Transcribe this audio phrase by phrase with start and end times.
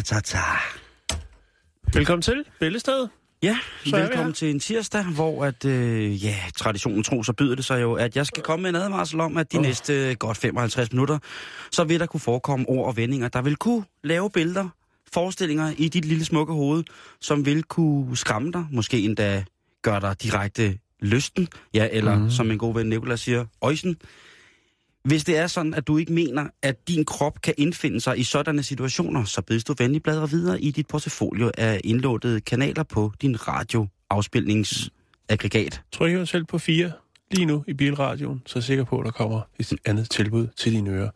[0.00, 0.40] Ratatata.
[1.94, 3.10] Velkommen til Bæltestedet.
[3.42, 7.64] Ja, Så velkommen til en tirsdag, hvor at, øh, ja, traditionen tro, så byder det
[7.64, 9.62] sig jo, at jeg skal komme med en advarsel om, at de oh.
[9.62, 11.18] næste godt 55 minutter,
[11.70, 14.68] så vil der kunne forekomme ord og vendinger, der vil kunne lave billeder,
[15.12, 16.84] forestillinger i dit lille smukke hoved,
[17.20, 19.44] som vil kunne skræmme dig, måske endda
[19.82, 22.30] gøre dig direkte lysten, ja, eller mm.
[22.30, 23.96] som min gode ven Nicolas siger, øjsen.
[25.04, 28.22] Hvis det er sådan, at du ikke mener, at din krop kan indfinde sig i
[28.22, 33.12] sådanne situationer, så bedes du venlig bladre videre i dit portfolio af indlåtede kanaler på
[33.22, 35.82] din radioafspilningsaggregat.
[35.92, 36.92] Tryk jo selv på 4
[37.30, 40.46] lige nu i bilradioen, så er jeg sikker på, at der kommer et andet tilbud
[40.56, 41.10] til dine ører.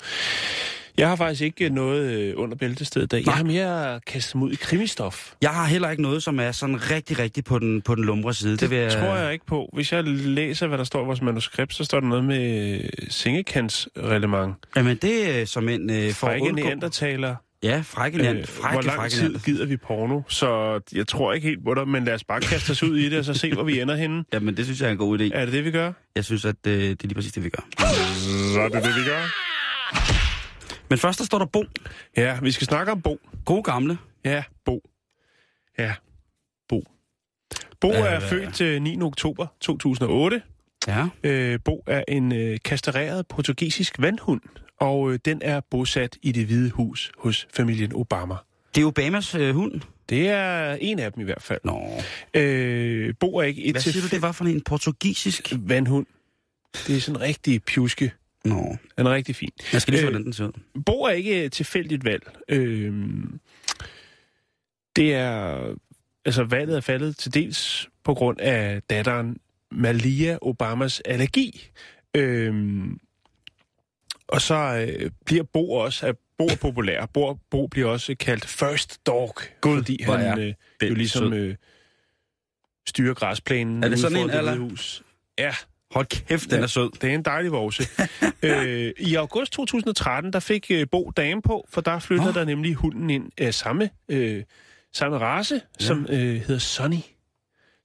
[0.98, 3.22] Jeg har faktisk ikke noget øh, under bæltestedet dag.
[3.26, 5.32] Jeg har mere kastet mig ud i krimistof.
[5.42, 8.34] Jeg har heller ikke noget, som er sådan rigtig, rigtig på den, på den lumre
[8.34, 8.56] side.
[8.56, 9.70] Det, vil det tror jeg ikke på.
[9.72, 12.88] Hvis jeg læser, hvad der står i vores manuskript, så står der noget med øh,
[13.08, 14.54] sengekantsreglement.
[14.76, 15.90] Jamen, det er som en...
[15.90, 17.34] Øh, for Frække neandertaler.
[17.62, 18.42] Ja, frække neander.
[18.42, 19.40] Øh, frække, hvor lang frække tid neander.
[19.40, 20.20] gider vi porno?
[20.28, 23.08] Så jeg tror ikke helt på dig, men lad os bare kaste os ud i
[23.08, 24.24] det, og så se, hvor vi ender henne.
[24.32, 25.30] Jamen, det synes jeg er en god idé.
[25.34, 25.92] Er det det, vi gør?
[26.16, 27.62] Jeg synes, at øh, det er lige præcis det, vi gør.
[28.54, 29.53] Så er det det, vi gør.
[30.88, 31.64] Men først, der står der Bo.
[32.16, 33.20] Ja, vi skal snakke om Bo.
[33.44, 33.98] Gode gamle.
[34.24, 34.82] Ja, Bo.
[35.78, 35.94] Ja,
[36.68, 36.84] Bo.
[37.80, 39.00] Bo Hvad- er født øh, 9.
[39.02, 40.42] oktober 2008.
[40.86, 41.06] Ja.
[41.22, 44.40] Øh, Bo er en øh, kastreret portugisisk vandhund,
[44.80, 48.34] og øh, den er bosat i det hvide hus hos familien Obama.
[48.74, 49.80] Det er Obamas øh, hund.
[50.08, 51.60] Det er en af dem i hvert fald.
[51.64, 52.02] Nå.
[52.34, 55.52] Øh, Bo er ikke et Hvad siger du, det var for en portugisisk?
[55.58, 56.06] vandhund.
[56.86, 58.12] Det er sådan en rigtig pjuske.
[58.44, 58.76] Nå.
[58.98, 59.50] Den er rigtig fin.
[59.72, 60.82] Jeg skal lige se, Øh, hvordan den ser ud.
[60.86, 62.30] Bo er ikke tilfældigt valg.
[62.48, 62.92] Øh,
[64.96, 65.74] det er...
[66.24, 69.36] Altså, valget er faldet til dels på grund af datteren
[69.70, 71.70] Malia Obamas allergi.
[72.16, 72.84] Øh,
[74.28, 76.06] og så øh, bliver Bo også...
[76.06, 77.06] At Bo er populær.
[77.06, 81.56] Bo, Bo bliver også kaldt First Dog, Gud, fordi han øh, jo ligesom øh,
[82.88, 84.56] styrer græsplænen Er det sådan en, eller?
[84.56, 85.02] Hus.
[85.38, 85.54] Ja,
[85.94, 86.62] Hold kæft, den Ja.
[86.62, 86.90] er sød.
[87.00, 87.82] det er en dejlig vorse.
[88.42, 92.38] øh, I august 2013, der fik øh, Bo dame på, for der flyttede Nå.
[92.38, 94.42] der nemlig hunden ind af samme, øh,
[94.92, 95.84] samme race, ja.
[95.84, 96.96] som øh, hedder Sonny.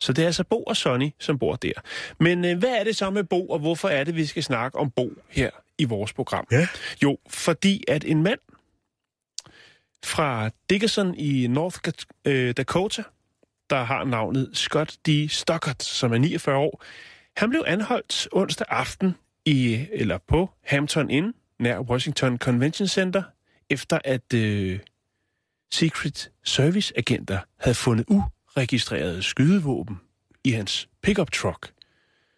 [0.02, 1.72] Så det er altså Bo og Sonny, som bor der.
[2.19, 4.78] Men øh, hvad er det så med Bo, og hvorfor er det, vi skal snakke
[4.78, 6.48] om Bo her i vores program?
[6.52, 6.68] Ja.
[7.03, 8.40] Jo, fordi at en mand
[10.06, 11.80] fra Dickerson i North
[12.25, 13.03] øh, Dakota,
[13.69, 15.28] der har navnet Scott D.
[15.30, 16.84] Stockert, som er 49 år,
[17.40, 23.24] han blev anholdt onsdag aften i eller på Hampton Inn, nær Washington Convention Center,
[23.70, 24.80] efter at øh,
[25.72, 30.02] Secret Service agenter havde fundet uregistrerede skydevåben
[30.44, 31.74] i hans pickup truck,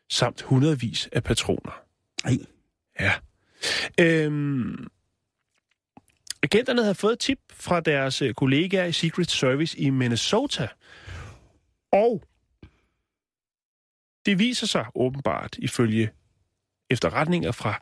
[0.09, 1.83] samt hundredvis af patroner.
[2.25, 2.37] Ej.
[2.99, 3.13] Ja.
[3.99, 4.87] Øhm,
[6.43, 10.67] agenterne havde fået et tip fra deres kollegaer i Secret Service i Minnesota,
[11.91, 12.23] og
[14.25, 16.09] det viser sig åbenbart, ifølge
[16.89, 17.81] efterretninger fra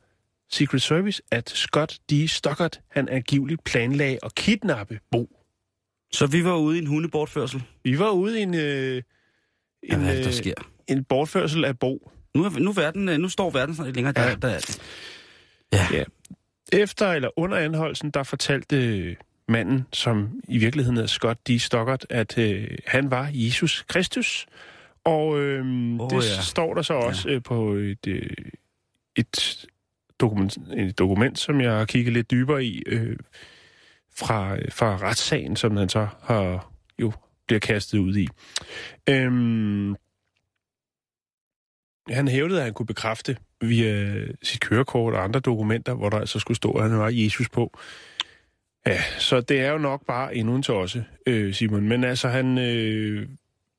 [0.52, 2.28] Secret Service, at Scott D.
[2.28, 5.30] Stockert, han angiveligt planlagde at kidnappe Bo.
[6.12, 7.64] Så vi var ude i en hundebortførsel.
[7.84, 9.02] Vi var ude i en, øh,
[9.90, 10.54] Ja, en, det, der øh, sker?
[10.88, 12.12] en bortførsel af Bo.
[12.36, 14.14] Nu, er, nu, er verden, øh, nu står verden sådan lidt længere.
[14.14, 14.30] Der, Ja.
[14.30, 14.36] ja.
[14.36, 14.82] der, er det.
[15.74, 15.88] ja.
[15.92, 16.04] Ja.
[16.74, 19.16] Efter eller under anholdelsen, der fortalte øh,
[19.48, 21.60] manden, som i virkeligheden er Scott D.
[21.60, 24.46] Stockert, at øh, han var Jesus Kristus.
[25.10, 26.42] Og øh, Åh, oh, det ja.
[26.42, 27.36] står der så også ja.
[27.36, 28.30] øh, på et, øh,
[29.16, 29.66] et,
[30.20, 33.18] dokument, et dokument, som jeg har kigget lidt dybere i, øh,
[34.16, 37.12] fra, fra retssagen, som han så har jo
[37.48, 38.28] bliver kastet ud i.
[39.10, 39.96] Øhm,
[42.10, 46.40] han hævdede, at han kunne bekræfte via sit kørekort og andre dokumenter, hvor der altså
[46.40, 47.80] skulle stå, at han var Jesus på.
[48.88, 51.88] Ja, så det er jo nok bare endnu en tosse, øh, Simon.
[51.88, 53.28] Men altså, han, øh,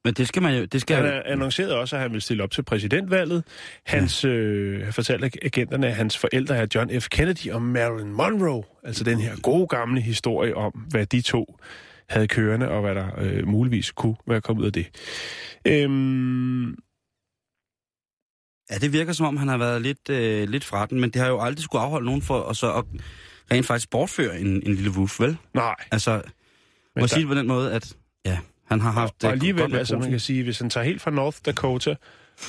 [0.04, 0.64] Men det skal man jo...
[0.64, 3.44] Det skal han er annoncerede også, at han vil stille op til præsidentvalget.
[3.86, 7.08] Hans, øh, han fortalte agenterne, at hans forældre er John F.
[7.08, 8.62] Kennedy og Marilyn Monroe.
[8.84, 11.58] Altså den her gode gamle historie om, hvad de to
[12.08, 14.86] havde kørende, og hvad der øh, muligvis kunne være kommet ud af det.
[15.66, 16.74] Øhm,
[18.70, 21.20] Ja, det virker som om, han har været lidt, øh, lidt fra den, men det
[21.22, 22.84] har jo aldrig skulle afholde nogen for at, så at
[23.52, 25.36] rent faktisk bortføre en, en lille woof, vel?
[25.54, 25.74] Nej.
[25.90, 26.22] Altså,
[26.96, 28.38] må der- sige det på den måde, at ja,
[28.70, 29.24] han har haft...
[29.24, 31.94] Og øh, alligevel, altså man kan sige, hvis han tager helt fra North Dakota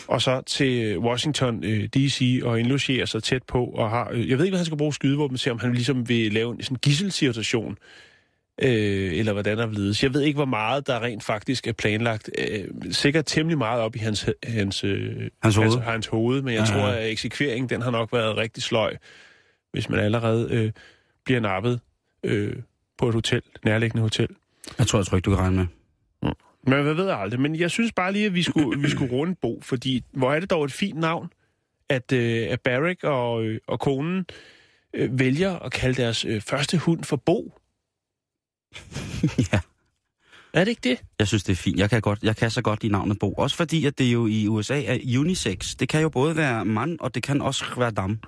[0.08, 2.40] og så til Washington øh, D.C.
[2.44, 4.10] og indlogerer sig tæt på og har...
[4.12, 6.52] Øh, jeg ved ikke, hvad han skal bruge skydevåben til, om han ligesom vil lave
[6.52, 7.78] en sådan gisselsituation,
[8.62, 10.04] øh, eller hvordan der ledes.
[10.04, 12.30] Jeg ved ikke, hvor meget der rent faktisk er planlagt.
[12.38, 15.66] Øh, sikkert temmelig meget op i hans, hans, øh, Hans hoved.
[15.68, 18.98] Altså, hans hoved, men jeg Ja, tror, at eksekveringen, den har nok været rigtig sløj,
[19.72, 20.72] hvis man allerede øh,
[21.26, 21.80] bliver nappet
[22.24, 22.56] øh,
[22.98, 24.28] på et hotel, nærliggende hotel.
[24.78, 25.66] Jeg tror, jeg tror ikke, du kan regne med.
[26.68, 27.40] Men hvad ved jeg aldrig.
[27.40, 30.40] Men jeg synes bare lige, at vi skulle, vi skulle runde Bo, fordi hvor er
[30.40, 31.30] det dog et fint navn,
[31.90, 34.26] at, øh, at Barrick og, øh, og konen
[34.94, 37.54] øh, vælger at kalde deres øh, første hund for Bo.
[39.54, 39.60] ja.
[40.54, 41.02] Er det ikke det?
[41.20, 41.80] Jeg synes, det er fint.
[41.80, 43.34] Jeg kan, godt, jeg kan så godt lide navnet Bo.
[43.34, 45.76] Også fordi, at det jo i USA er unisex.
[45.76, 48.20] Det kan jo både være mand, og det kan også være dam.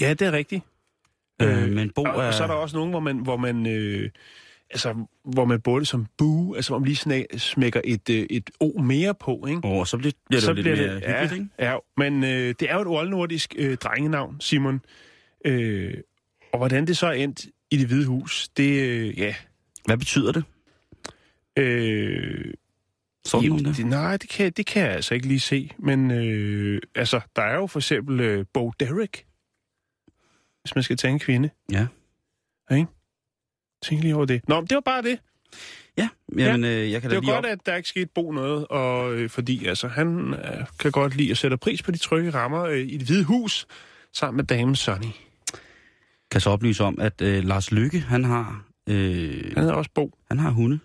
[0.00, 0.62] Ja, det er rigtigt.
[1.42, 2.26] Øh, men Bo og, er...
[2.26, 4.10] og så er der også nogen, hvor man, hvor man, øh,
[4.72, 8.50] altså, hvor man både som Bo, altså hvor man lige sna- smækker et, øh, et
[8.60, 9.60] O mere på, ikke?
[9.64, 11.48] Åh, så bliver, bliver det jo lidt mere hyggeligt, ja, ikke?
[11.58, 14.80] ja, men øh, det er jo et oldnordisk øh, drengenavn, Simon.
[15.44, 15.94] Øh,
[16.52, 19.34] og hvordan det så er endt i det hvide hus, det, øh, ja...
[19.86, 20.44] Hvad betyder det?
[21.58, 22.54] Øh,
[23.24, 23.72] Sådan der?
[23.72, 25.70] det, nej, det kan, det kan jeg altså ikke lige se.
[25.78, 29.26] Men øh, altså, der er jo for eksempel øh, Bo Derek,
[30.62, 31.50] hvis man skal tage en kvinde.
[31.72, 31.86] Ja.
[32.70, 32.86] Ikke?
[33.82, 34.48] Tænk lige over det.
[34.48, 35.18] Nå, men det var bare det.
[35.98, 36.08] Ja,
[36.38, 39.14] jamen, øh, jeg kan da Det lige godt, at der ikke skete Bo noget, og,
[39.14, 42.64] øh, fordi altså, han øh, kan godt lide at sætte pris på de trygge rammer
[42.64, 43.66] øh, i det hvide hus,
[44.12, 45.06] sammen med damen Sonny.
[46.30, 50.18] kan så oplyse om, at øh, Lars Lykke, han har, øh, Han hedder også Bo.
[50.28, 50.78] han har hunde.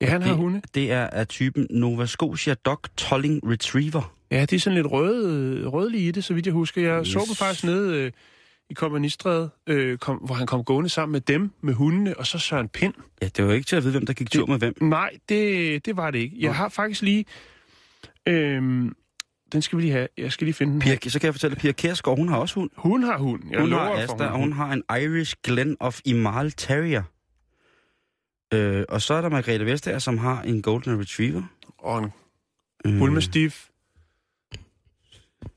[0.00, 0.62] Ja, han har det, hunde.
[0.74, 4.14] Det er af typen Nova Scotia Dog Tolling Retriever.
[4.30, 6.82] Ja, de er sådan lidt røde, rødlige i det, så vidt jeg husker.
[6.82, 7.08] Jeg yes.
[7.08, 8.12] så dem faktisk nede øh,
[8.70, 12.38] i Komponistræde, øh, kom, hvor han kom gående sammen med dem, med hundene, og så
[12.38, 12.94] Søren Pind.
[13.22, 14.74] Ja, det var ikke til at vide, hvem der gik tur med hvem.
[14.80, 16.36] Nej, det, det var det ikke.
[16.38, 16.52] Jeg Nå.
[16.52, 17.24] har faktisk lige...
[18.28, 18.62] Øh,
[19.52, 20.08] den skal vi lige have.
[20.18, 20.80] Jeg skal lige finde den.
[20.80, 22.70] Pia, så kan jeg fortælle, at Pia Kærsgaard, hun har også hund.
[22.76, 23.42] Hun har hund.
[23.50, 27.02] Jeg hun har Asta, og hun har en Irish Glen of Imal Terrier.
[28.54, 31.42] Øh, og så er der Margrethe Vestager, som har en Golden Retriever.
[31.78, 32.10] Og en
[32.84, 33.68] Øh, Hulmestif.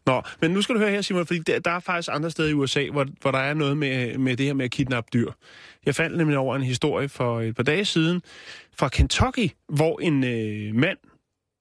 [0.06, 2.50] Nå, men nu skal du høre her, Simon, fordi der, der er faktisk andre steder
[2.50, 5.32] i USA, hvor, hvor der er noget med, med det her med at kidnappe dyr.
[5.86, 8.22] Jeg fandt nemlig over en historie for et par dage siden
[8.78, 10.98] fra Kentucky, hvor en øh, mand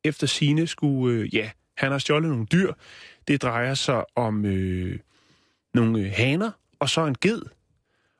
[0.05, 2.73] efter sine skulle, øh, ja, han har stjålet nogle dyr.
[3.29, 4.99] Det drejer sig om øh,
[5.75, 7.43] nogle øh, haner og så en ged.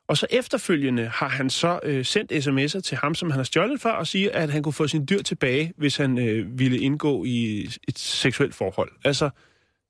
[0.09, 3.81] Og så efterfølgende har han så øh, sendt sms'er til ham, som han har stjålet
[3.81, 7.25] for, og siger, at han kunne få sin dyr tilbage, hvis han øh, ville indgå
[7.25, 8.93] i et seksuelt forhold.
[9.05, 9.31] Altså,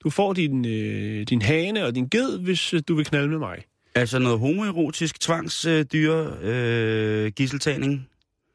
[0.04, 3.38] du får din, øh, din hane og din ged, hvis øh, du vil knalde med
[3.38, 3.56] mig.
[3.94, 8.08] Altså noget homoerotisk tvangsdyre øh, gisseltagning.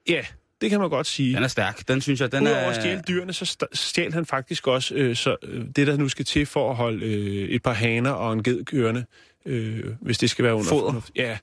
[0.10, 0.22] Ja,
[0.62, 1.36] det kan man godt sige.
[1.36, 1.88] Den er stærk.
[1.88, 2.70] Den synes jeg, den Udover er...
[2.70, 6.10] at stjæle dyrene, så st- stjal han faktisk også øh, så, øh, det, der nu
[6.10, 9.06] skal til for at holde øh, et par haner og en ged kørende,
[9.46, 10.86] øh, hvis det skal være under Foder.
[10.86, 11.12] fornuft.
[11.16, 11.38] Ja.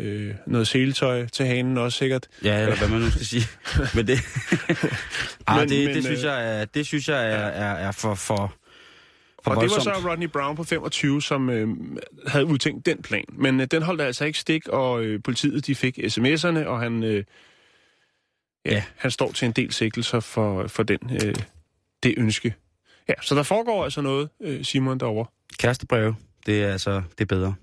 [0.00, 2.26] Øh, noget seletøj til hanen også sikkert.
[2.44, 3.44] Ja, eller hvad man nu skal sige.
[3.94, 4.18] men det,
[5.46, 7.92] ah, Men- det, men, det, synes øh, jeg, er, det synes jeg er, er, er
[7.92, 8.54] for, for,
[9.46, 9.96] Og det var voldsomt.
[9.96, 11.68] så Rodney Brown på 25, som øh,
[12.26, 13.24] havde udtænkt den plan.
[13.32, 17.02] Men øh, den holdt altså ikke stik, og øh, politiet de fik sms'erne, og han,
[17.02, 17.24] øh,
[18.66, 18.82] ja, Ja.
[18.96, 21.34] han står til en del sigtelser for, for den, øh,
[22.02, 22.54] det ønske.
[23.08, 25.26] Ja, så der foregår altså noget, øh, Simon, derovre.
[25.58, 27.54] Kærestebreve, det er altså det er bedre.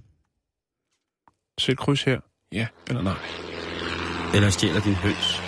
[1.60, 2.20] Sæt kryds her.
[2.52, 3.18] Ja eller nej.
[4.36, 5.42] Eller stjæler din høns.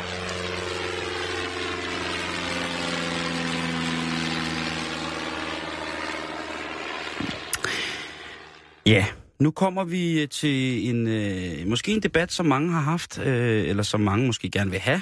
[8.85, 9.05] Ja,
[9.39, 13.83] nu kommer vi til en øh, måske en debat, som mange har haft, øh, eller
[13.83, 15.01] som mange måske gerne vil have.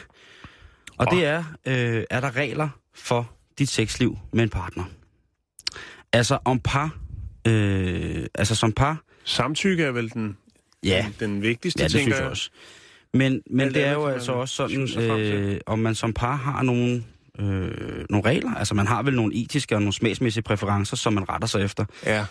[0.98, 4.84] Og det er, øh, er der regler for dit sexliv med en partner?
[6.14, 6.98] Altså om par,
[7.48, 10.38] øh, altså som par, Samtykke er vel den,
[10.84, 12.50] ja, den, den vigtigste, Ja, det synes jeg også.
[13.14, 16.36] Men, men Alt det er andet jo altså også sådan, øh, om man som par
[16.36, 17.04] har nogle,
[17.40, 18.56] øh, nogle regler.
[18.56, 21.86] Altså man har vel nogle etiske og nogle smagsmæssige præferencer, som man retter sig efter.
[22.06, 22.26] Ja.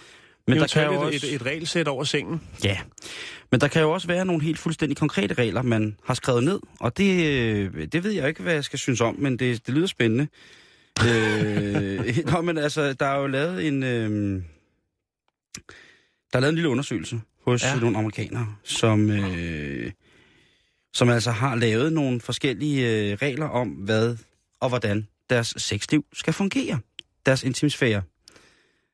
[0.46, 2.42] Men Men der kan jo et, også, et, et regelsæt over sengen.
[2.64, 2.78] Ja,
[3.50, 6.60] men der kan jo også være nogle helt fuldstændig konkrete regler, man har skrevet ned.
[6.80, 9.74] Og det, øh, det ved jeg ikke, hvad jeg skal synes om, men det, det
[9.74, 10.28] lyder spændende.
[11.06, 13.82] øh, nå, men altså, der er jo lavet en...
[13.82, 14.42] Øh,
[16.32, 17.80] der er lavet en lille undersøgelse hos ja.
[17.80, 19.92] nogle amerikanere, som, øh,
[20.92, 24.16] som altså har lavet nogle forskellige øh, regler om, hvad
[24.60, 26.78] og hvordan deres sexliv skal fungere.
[27.26, 28.02] Deres intimsfære.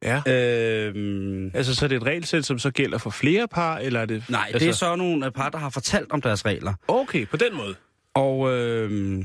[0.03, 0.23] Ja.
[0.29, 4.07] Øhm, Altså, så er det et regelsæt, som så gælder for flere par, eller er
[4.07, 4.25] det...
[4.29, 4.59] nej, altså...
[4.59, 6.75] det er så nogle øh, par, der har fortalt om deres regler.
[6.89, 7.75] Okay, på den måde.
[8.15, 9.25] Og øh,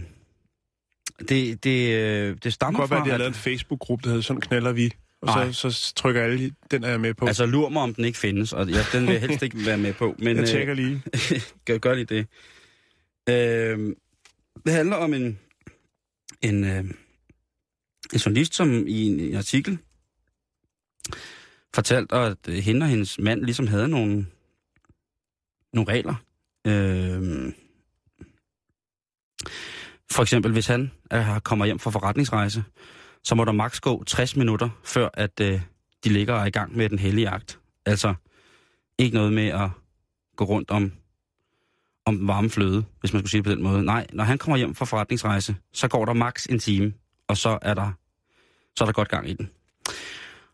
[1.30, 3.04] det, det, øh, det Det kan stammer godt være, fra...
[3.04, 4.92] at de har lavet en Facebook-gruppe, der hedder Sådan knalder vi.
[5.22, 5.52] Og Nej.
[5.52, 7.26] så, så trykker alle, den er jeg med på.
[7.26, 9.78] Altså, lur mig, om den ikke findes, og ja, den vil jeg helst ikke være
[9.78, 10.16] med på.
[10.20, 11.02] Men, jeg øh, tjekker lige.
[11.66, 12.28] gør, gør lige det.
[13.30, 13.96] Øh,
[14.66, 15.40] det handler om en,
[16.42, 16.80] en, øh,
[18.14, 19.78] en journalist, som i en, en artikel
[21.76, 24.26] fortalte, at øh, hende og hendes mand ligesom havde nogle,
[25.74, 26.16] nogle regler.
[26.68, 27.54] Øh,
[30.12, 32.64] for eksempel, hvis han øh, kommer hjem fra forretningsrejse,
[33.24, 35.62] så må der maks gå 60 minutter, før at øh,
[36.04, 37.60] de ligger og er i gang med den hellige akt.
[37.86, 38.14] Altså,
[38.98, 39.70] ikke noget med at
[40.36, 40.92] gå rundt om,
[42.06, 43.84] om varme fløde, hvis man skulle sige det på den måde.
[43.84, 46.94] Nej, når han kommer hjem fra forretningsrejse, så går der maks en time,
[47.28, 47.92] og så er der,
[48.76, 49.50] så er der godt gang i den.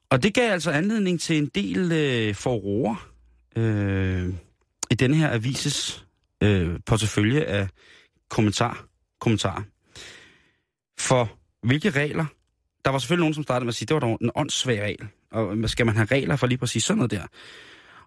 [0.09, 3.09] Og det gav altså anledning til en del øh, forroer
[3.55, 4.33] øh,
[4.91, 6.05] i denne her avises
[6.43, 7.67] øh, portefølje af
[8.29, 8.85] kommentar,
[9.19, 9.63] kommentarer.
[10.99, 11.31] For
[11.63, 12.25] hvilke regler?
[12.85, 15.07] Der var selvfølgelig nogen, som startede med at sige, det var dog en åndssvag regel.
[15.31, 17.27] Og skal man have regler for lige præcis sådan noget der?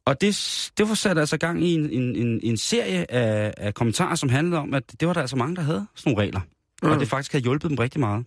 [0.04, 3.74] Og det, det var sat altså gang i en, en, en, en serie af, af
[3.74, 6.40] kommentarer, som handlede om, at det var der altså mange, der havde sådan nogle regler.
[6.82, 6.90] Mm.
[6.90, 8.24] Og det faktisk havde hjulpet dem rigtig meget.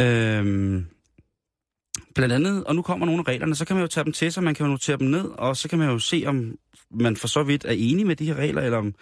[0.02, 0.86] øhm,
[2.18, 4.32] blandt andet, og nu kommer nogle af reglerne, så kan man jo tage dem til
[4.32, 6.58] sig, man kan jo notere dem ned, og så kan man jo se, om
[6.90, 8.94] man for så vidt er enig med de her regler, eller om,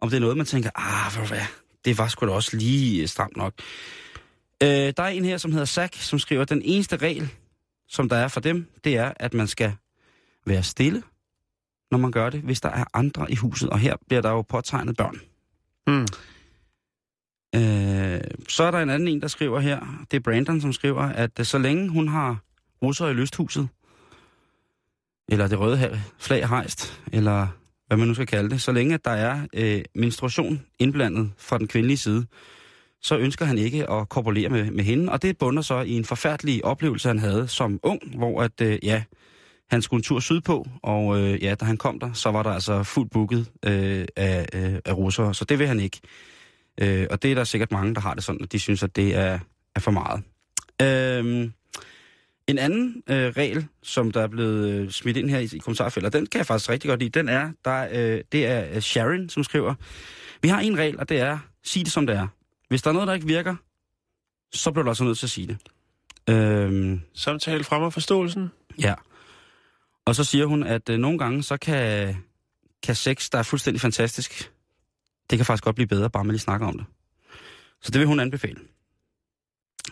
[0.00, 1.46] om det er noget, man tænker, ah, ved hvad,
[1.84, 3.54] det var sgu da også lige øh, stramt nok.
[4.62, 7.28] Øh, der er en her, som hedder Zack, som skriver, at den eneste regel,
[7.88, 9.72] som der er for dem, det er, at man skal
[10.46, 11.02] være stille,
[11.90, 13.70] når man gør det, hvis der er andre i huset.
[13.70, 15.20] Og her bliver der jo påtegnet børn.
[15.86, 16.06] Mm.
[17.54, 21.02] Øh, så er der en anden en, der skriver her, det er Brandon, som skriver,
[21.02, 22.38] at øh, så længe hun har
[22.82, 23.68] russer i lysthuset,
[25.28, 27.46] eller det røde flag hejst, eller
[27.86, 31.58] hvad man nu skal kalde det, så længe at der er øh, menstruation indblandet fra
[31.58, 32.26] den kvindelige side,
[33.02, 36.04] så ønsker han ikke at korporere med, med hende, og det bunder så i en
[36.04, 39.02] forfærdelig oplevelse, han havde som ung, hvor at, øh, ja,
[39.70, 42.50] han skulle en tur sydpå, og øh, ja, da han kom der, så var der
[42.50, 46.00] altså fuldt booket øh, af, øh, af russere, så det vil han ikke.
[46.80, 48.96] Øh, og det er der sikkert mange, der har det sådan, at de synes, at
[48.96, 49.38] det er,
[49.74, 50.22] er for meget.
[50.82, 51.50] Øh,
[52.46, 56.12] en anden øh, regel, som der er blevet øh, smidt ind her i, i kommentarfeltet,
[56.12, 59.28] den kan jeg faktisk rigtig godt lide, den er, der, øh, det er øh, Sharon,
[59.28, 59.74] som skriver,
[60.42, 62.26] vi har en regel, og det er, sig det som det er.
[62.68, 63.56] Hvis der er noget, der ikke virker,
[64.52, 65.56] så bliver du altså nødt til at sige det.
[66.34, 68.50] Øh, Samtale frem og forståelsen.
[68.78, 68.94] Ja.
[70.04, 72.16] Og så siger hun, at øh, nogle gange, så kan,
[72.82, 74.52] kan sex, der er fuldstændig fantastisk,
[75.32, 76.86] det kan faktisk godt blive bedre, bare man lige snakker om det.
[77.82, 78.60] Så det vil hun anbefale.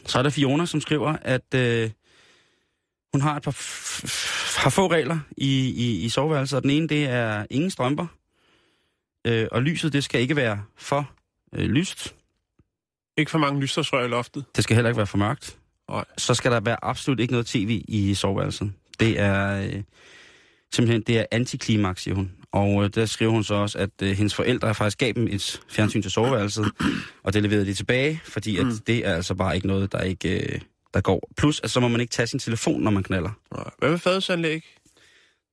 [0.06, 1.90] Så er der Fiona, som skriver, at øh,
[3.12, 3.50] hun har et par
[4.62, 8.06] har få regler i, i, i soveværelset, og den ene, det er ingen strømper.
[9.26, 11.10] Øh, og lyset, det skal ikke være for
[11.54, 12.14] øh, lyst.
[13.16, 14.44] Ikke for mange lysstofsrør i loftet.
[14.56, 15.58] Det skal heller ikke være for mørkt.
[15.90, 16.04] Nej.
[16.18, 18.72] Så skal der være absolut ikke noget tv i soveværelset.
[19.00, 19.82] Det er øh,
[20.72, 22.32] simpelthen det er antiklimaks, siger hun.
[22.52, 25.60] Og øh, der skriver hun så også, at øh, hendes forældre faktisk gav dem et
[25.68, 26.70] fjernsyn til soveværelset,
[27.24, 28.72] og det leverede de tilbage, fordi at Mm.
[28.86, 30.60] det er altså bare ikke noget, der ikke øh,
[30.94, 31.30] der går.
[31.36, 33.30] Plus, at så må man ikke tage sin telefon, når man knaller.
[33.54, 33.70] Nej.
[33.78, 34.64] Hvad med fadelsanlæg?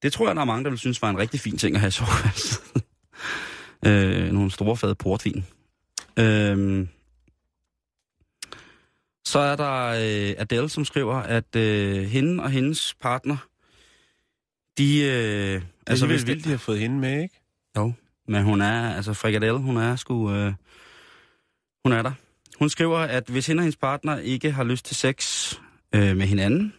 [0.02, 1.80] Det tror jeg, der er mange, der vil synes var en rigtig fin ting at
[1.80, 2.60] have i soveværelset.
[3.88, 5.46] øh, nogle store fade portvin.
[6.20, 6.88] Øh,
[9.26, 13.38] så er der øh, Adele, som skriver, at øh, hende og hendes partner,
[14.78, 15.00] de...
[15.04, 17.42] Øh, Altså, det er hvis vildt, de har fået hende med, ikke?
[17.78, 17.94] Jo,
[18.28, 20.54] men hun er, altså Frikadelle, hun er sgu, øh,
[21.86, 22.12] hun er der.
[22.60, 25.54] Hun skriver, at hvis hende og hendes partner ikke har lyst til sex
[25.96, 26.74] øh, med hinanden,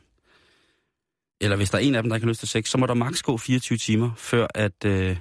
[1.40, 2.86] eller hvis der er en af dem, der ikke har lyst til sex, så må
[2.86, 5.16] der maks gå 24 timer, før at, øh,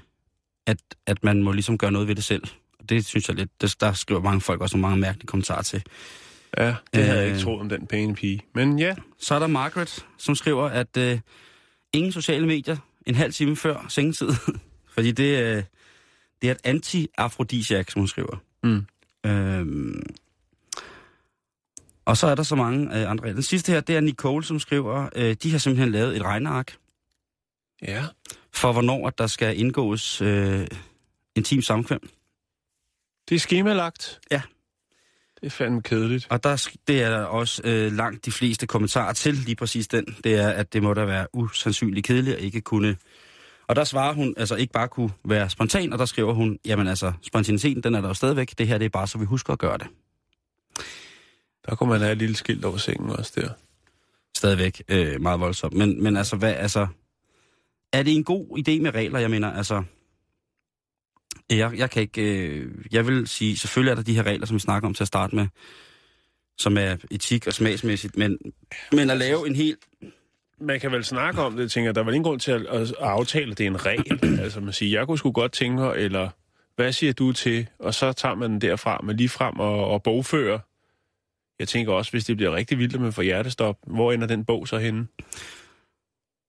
[0.67, 2.43] at, at man må ligesom gøre noget ved det selv.
[2.79, 5.61] Og det synes jeg lidt, det, der skriver mange folk også nogle mange mærkelige kommentarer
[5.61, 5.83] til.
[6.57, 7.33] Ja, det havde jeg Øh.
[7.33, 8.41] ikke troet om den pæne pige.
[8.55, 11.19] Men ja, Så er der Margaret, som skriver, at øh,
[11.93, 14.29] ingen sociale medier en halv time før sengetid.
[14.93, 15.63] Fordi det, øh,
[16.41, 18.37] det er et anti-afrodisiak, som hun skriver.
[18.63, 18.85] Mm.
[19.25, 20.03] Øhm,
[22.05, 23.33] og så er der så mange øh, andre regler.
[23.33, 26.77] Den sidste her, det er Nicole, som skriver, øh, de har simpelthen lavet et regneark
[27.81, 28.05] ja.
[28.53, 30.67] for, hvornår at der skal indgås øh,
[31.35, 32.09] intim samkvem.
[33.29, 34.19] Det er skemalagt.
[34.31, 34.41] Ja.
[35.41, 36.27] Det er fandme kedeligt.
[36.29, 40.05] Og der, det er der også øh, langt de fleste kommentarer til lige præcis den.
[40.23, 42.97] Det er, at det må da være usandsynligt kedeligt at ikke kunne...
[43.67, 46.87] Og der svarer hun, altså ikke bare kunne være spontan, og der skriver hun, jamen
[46.87, 48.53] altså, spontaniteten, den er der jo stadigvæk.
[48.57, 49.87] Det her, det er bare, så vi husker at gøre det.
[51.65, 53.49] Der kunne man have et lille skilt over sengen også der.
[54.37, 55.73] stadigvæk øh, meget voldsomt.
[55.73, 56.87] Men, men altså, hvad, altså,
[57.93, 59.19] er det en god idé med regler?
[59.19, 59.83] Jeg mener, altså,
[61.49, 64.55] jeg, jeg kan ikke, øh, jeg vil sige, selvfølgelig er der de her regler, som
[64.55, 65.47] vi snakker om til at starte med,
[66.57, 68.37] som er etik og smagsmæssigt, men,
[68.91, 69.79] men at lave en helt
[70.61, 71.91] Man kan vel snakke om det, tænker.
[71.91, 74.39] Der er vel ingen grund til at, at aftale, at det er en regel.
[74.43, 76.29] altså man siger, jeg kunne sgu godt tænke mig, eller
[76.75, 77.67] hvad siger du til?
[77.79, 80.59] Og så tager man den derfra med lige frem og, og bogfører.
[81.59, 84.45] Jeg tænker også, hvis det bliver rigtig vildt, at man får hjertestop, hvor ender den
[84.45, 85.07] bog så henne?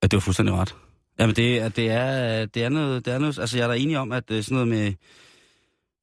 [0.02, 0.74] Ja, det var fuldstændig ret.
[1.20, 3.38] Jamen, det, er- det, er, det, er noget, det er noget...
[3.38, 4.92] Altså, jeg er da enig om, at det er sådan noget med...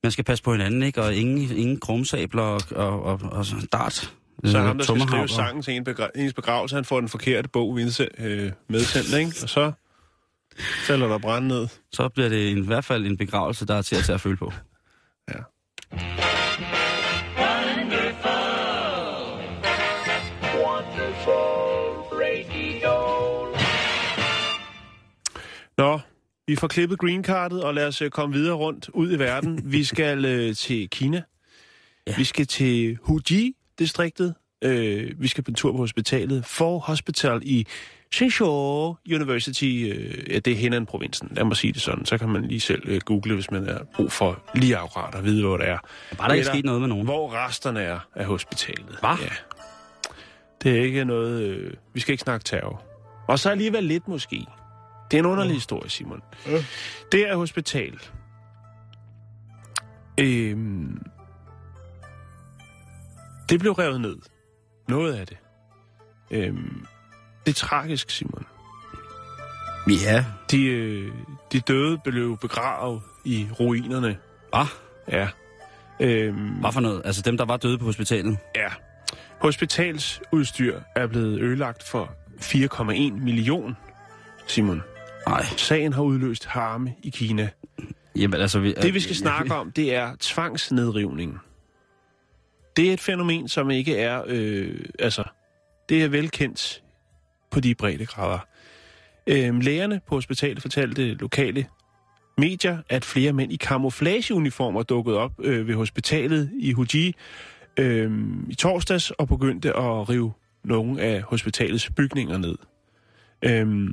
[0.03, 1.01] Man skal passe på hinanden, ikke?
[1.01, 3.93] Og ingen, ingen krumsabler og, og, og, og så dart.
[4.45, 7.09] Så øh, ham, der skal skrive sangen til en begra- ens begravelse, han får den
[7.09, 9.31] forkerte bog øh, medsendt, ikke?
[9.43, 9.71] Og så
[10.87, 11.67] falder der brand ned.
[11.91, 14.37] Så bliver det i hvert fald en begravelse, der er til at tage at føle
[14.37, 14.53] på.
[15.33, 15.39] Ja.
[26.47, 29.61] Vi får klippet greencardet, og lad os øh, komme videre rundt ud i verden.
[29.71, 31.17] Vi skal øh, til Kina.
[31.17, 32.11] Ja.
[32.11, 32.17] Ja.
[32.17, 34.33] Vi skal til Huji-distriktet.
[34.61, 36.45] Øh, vi skal på en tur på hospitalet.
[36.45, 37.67] For Hospital i
[38.13, 39.63] Shenzhou University.
[39.63, 41.31] Øh, ja, det er Henan-provinsen.
[41.31, 42.05] Lad mig sige det sådan.
[42.05, 45.23] Så kan man lige selv øh, google, hvis man er brug for lige akkurat at
[45.23, 45.77] vide, hvor det er.
[46.17, 47.05] Bare der ikke sket noget med nogen.
[47.05, 48.97] Hvor resterne er af hospitalet.
[48.99, 49.09] Hva?
[49.09, 49.15] Ja.
[50.63, 51.41] Det er ikke noget...
[51.41, 52.83] Øh, vi skal ikke snakke terror.
[53.27, 54.45] Og så alligevel lidt måske.
[55.15, 56.21] Det er en underlig historie, Simon.
[57.11, 57.99] Det er hospital.
[60.19, 61.01] Øhm,
[63.49, 64.17] det blev revet ned.
[64.89, 65.37] Noget af det.
[66.31, 66.85] Øhm,
[67.45, 68.45] det er tragisk, Simon.
[70.05, 70.25] Ja.
[70.51, 71.11] De, øh,
[71.51, 74.17] de døde blev begravet i ruinerne.
[74.49, 74.65] Hvad?
[75.11, 75.27] Ja.
[75.99, 77.01] Øhm, Hvad for noget?
[77.05, 78.37] Altså dem, der var døde på hospitalet?
[78.55, 78.69] Ja.
[79.41, 83.77] Hospitalsudstyr er blevet ødelagt for 4,1 million,
[84.47, 84.81] Simon.
[85.27, 85.43] Nej.
[85.57, 87.49] Sagen har udløst harme i Kina.
[88.15, 91.39] Jamen, altså, vi, Det vi skal snakke om, det er tvangsnedrivning.
[92.77, 94.23] Det er et fænomen, som ikke er...
[94.27, 95.23] Øh, altså,
[95.89, 96.83] det er velkendt
[97.51, 98.39] på de brede grader.
[99.27, 101.65] Øh, lægerne på hospitalet fortalte lokale
[102.37, 107.15] medier, at flere mænd i camouflageuniformer dukkede op øh, ved hospitalet i Huji
[107.77, 108.11] øh,
[108.49, 110.33] i torsdags og begyndte at rive
[110.63, 112.57] nogle af hospitalets bygninger ned.
[113.41, 113.89] Øh,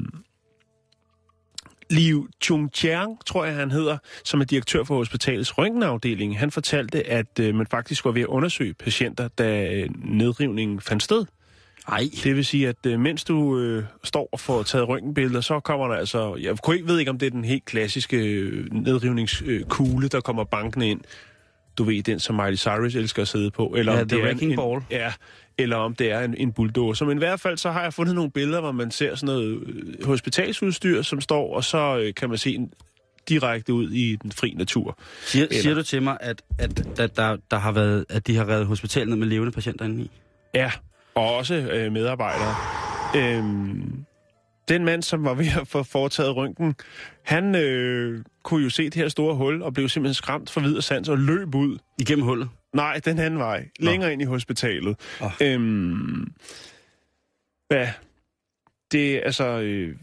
[1.92, 7.38] Liu Chungjiang, tror jeg han hedder, som er direktør for hospitalets røntgenafdeling, han fortalte, at
[7.40, 11.24] øh, man faktisk var ved at undersøge patienter, da øh, nedrivningen fandt sted.
[11.88, 12.08] Ej.
[12.24, 15.88] Det vil sige, at øh, mens du øh, står og får taget røntgenbilleder, så kommer
[15.88, 16.36] der altså...
[16.40, 20.44] Jeg kunne ikke, ved ikke, om det er den helt klassiske øh, nedrivningskugle, der kommer
[20.44, 21.00] bankende ind.
[21.78, 23.66] Du ved, den som Miley Cyrus elsker at sidde på.
[23.78, 24.76] Eller Ja, om the det er wrecking en, ball.
[24.76, 25.12] En, ja,
[25.58, 27.06] eller om det er en, en bulldozer.
[27.06, 29.62] Men i hvert fald så har jeg fundet nogle billeder, hvor man ser sådan noget
[29.66, 32.72] øh, hospitalsudstyr, som står, og så øh, kan man se en
[33.28, 34.98] direkte ud i den fri natur.
[35.24, 38.36] Siger, Eller- siger du til mig, at, at, at, der, der har været, at de
[38.36, 40.10] har reddet hospitalet ned med levende patienter inde i?
[40.54, 40.70] Ja,
[41.14, 42.54] og også øh, medarbejdere.
[43.16, 44.04] Øhm,
[44.68, 46.74] den mand, som var ved at få foretaget røntgen,
[47.22, 50.76] han øh, kunne jo se det her store hul, og blev simpelthen skræmt for vid
[50.76, 51.78] og sans og løb ud.
[51.98, 52.48] Igennem hullet?
[52.74, 53.68] Nej, den anden vej.
[53.80, 54.96] Længere ind i hospitalet.
[55.22, 55.30] Åh.
[55.40, 56.32] Øhm,
[57.68, 57.88] hvad?
[58.92, 59.44] Det er altså...
[59.44, 59.96] Øh,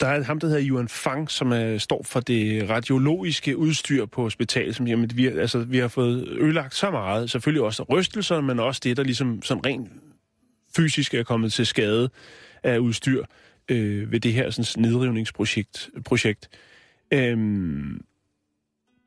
[0.00, 4.22] der er ham, der hedder Yuan Fang, som er, står for det radiologiske udstyr på
[4.22, 4.76] hospitalet.
[4.76, 7.30] Som, jamen, vi, altså, vi har fået ødelagt så meget.
[7.30, 9.90] Selvfølgelig også rystelser, men også det, der ligesom som rent
[10.76, 12.10] fysisk er kommet til skade
[12.62, 13.24] af udstyr
[13.68, 15.90] øh, ved det her sådan, nedrivningsprojekt.
[16.04, 16.48] Projekt.
[17.10, 18.04] Øhm,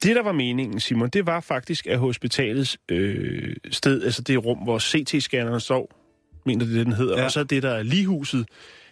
[0.04, 4.58] det, der var meningen, Simon, det var faktisk, at hospitalets øh, sted, altså det rum,
[4.58, 6.00] hvor CT-scanneren står,
[6.46, 7.26] mener det, det den hedder, ja.
[7.26, 8.48] og så det, der er ligehuset,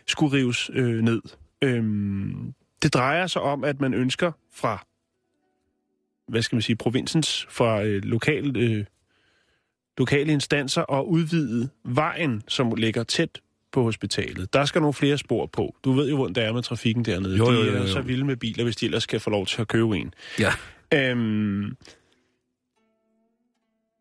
[0.07, 1.21] skulle rives øh, ned.
[1.61, 2.53] Øhm,
[2.83, 4.85] det drejer sig om, at man ønsker fra,
[6.27, 8.85] hvad skal man sige, provinsens, fra øh, lokal, øh,
[10.01, 13.39] lokale instanser at udvide vejen, som ligger tæt
[13.71, 14.53] på hospitalet.
[14.53, 15.75] Der skal nogle flere spor på.
[15.83, 17.37] Du ved jo, hvordan det er med trafikken dernede.
[17.37, 17.87] Jo, jo, de jo, er jo.
[17.87, 20.13] så vilde med biler, hvis de ellers skal få lov til at købe en.
[20.39, 20.53] Ja.
[20.93, 21.75] Øhm,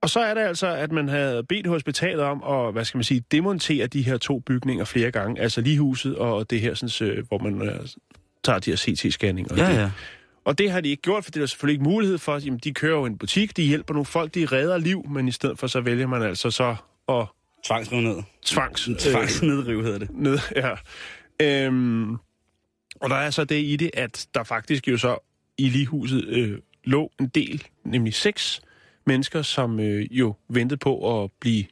[0.03, 3.05] og så er det altså, at man havde bedt hospitalet om at, hvad skal man
[3.05, 5.41] sige, demontere de her to bygninger flere gange.
[5.41, 7.81] Altså ligehuset og det her, sådan, øh, hvor man øh,
[8.45, 9.57] tager de her CT-scanninger.
[9.57, 9.91] Ja, ja.
[10.45, 12.39] Og det har de ikke gjort, for det er der selvfølgelig ikke mulighed for.
[12.39, 15.33] Jamen, de kører jo en butik, de hjælper nogle folk, de redder liv, men i
[15.33, 16.77] stedet for så vælger man altså så
[17.09, 17.27] at
[17.65, 18.17] Tvangsrive ned.
[18.43, 18.89] tvangs...
[18.99, 20.11] Tvangsnedrive hedder det.
[20.11, 20.75] ned, ja.
[21.43, 22.13] Øhm,
[23.01, 25.19] og der er så det i det, at der faktisk jo så
[25.59, 28.61] i ligehuset øh, lå en del, nemlig seks
[29.07, 31.65] mennesker, som øh, jo ventede på at blive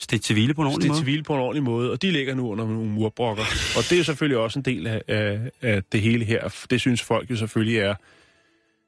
[0.00, 0.98] Stik til hvile på en ordentlig måde.
[0.98, 3.42] til hvile på en ordentlig måde, og de ligger nu under nogle murbrokker.
[3.76, 6.66] Og det er selvfølgelig også en del af, af, af det hele her.
[6.70, 7.94] Det synes folk jo selvfølgelig er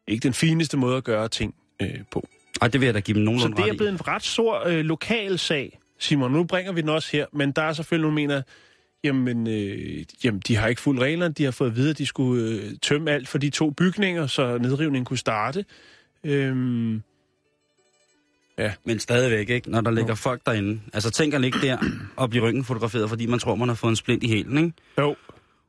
[0.08, 2.28] ikke den fineste måde at gøre ting øh, på.
[2.60, 4.66] Ej, det vil jeg da give dem Så nogenlunde det er blevet en ret stor
[4.66, 6.32] øh, lokal sag, Simon.
[6.32, 8.42] Nu bringer vi den også her, men der er selvfølgelig nogle, der mener,
[9.04, 11.34] jamen, øh, jamen, de har ikke fuldt reglerne.
[11.34, 14.26] De har fået at vide, at de skulle øh, tømme alt for de to bygninger,
[14.26, 15.64] så nedrivningen kunne starte.
[16.24, 17.02] Øhm,
[18.84, 19.70] Men stadigvæk, ikke?
[19.70, 20.80] Når der ligger folk derinde.
[20.92, 21.78] Altså, tænker ikke der
[22.16, 24.72] og blive ryggen fotograferet, fordi man tror, man har fået en splint i hælen, ikke?
[24.98, 25.16] jo,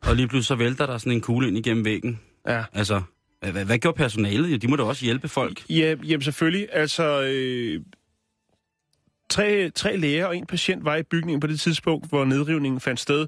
[0.02, 2.20] Og lige pludselig så vælter der sådan en kugle ind igennem væggen.
[2.48, 2.64] ja.
[2.74, 3.02] Altså,
[3.40, 4.52] hvad, hvad, gjorde personalet?
[4.52, 5.64] Ja, de må da også hjælpe folk.
[5.70, 6.68] Ja, jamen selvfølgelig.
[6.72, 7.82] Altså, øh,
[9.30, 13.00] tre, tre læger og en patient var i bygningen på det tidspunkt, hvor nedrivningen fandt
[13.00, 13.28] sted.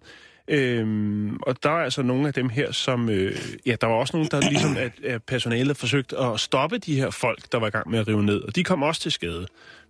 [0.50, 3.10] Øhm, og der er altså nogle af dem her, som...
[3.10, 3.36] Øh,
[3.66, 7.10] ja, der var også nogle, der ligesom at, at personalet forsøgte at stoppe de her
[7.10, 8.42] folk, der var i gang med at rive ned.
[8.42, 9.48] Og de kom også til skade.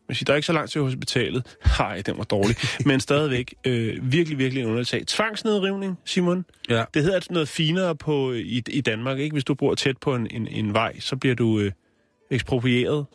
[0.08, 1.58] Man siger, der er ikke så langt til hospitalet.
[1.80, 2.56] Nej, den var dårlig.
[2.86, 5.08] Men stadigvæk øh, virkelig, virkelig en underlig sag.
[5.08, 6.46] Tvangsnedrivning, Simon.
[6.70, 6.84] Ja.
[6.94, 9.34] Det hedder altså noget finere på, i, i Danmark, ikke?
[9.34, 11.72] Hvis du bor tæt på en, en, en vej, så bliver du øh,
[12.32, 13.06] eksproprieret.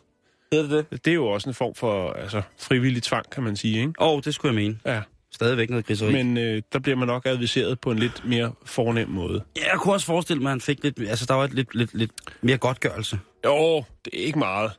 [0.51, 1.05] Hedder det det?
[1.05, 3.93] Det er jo også en form for altså, frivillig tvang, kan man sige, ikke?
[3.99, 4.79] Åh, oh, det skulle jeg mene.
[4.85, 5.01] Ja.
[5.35, 6.11] Stadigvæk noget griseri.
[6.11, 6.37] Men...
[6.37, 9.43] Øh, der bliver man nok adviseret på en lidt mere fornem måde.
[9.57, 10.99] Ja, jeg kunne også forestille mig, at han fik lidt...
[10.99, 13.19] Altså, der var et lidt, lidt, lidt mere godtgørelse.
[13.45, 14.71] Jo, det er ikke meget.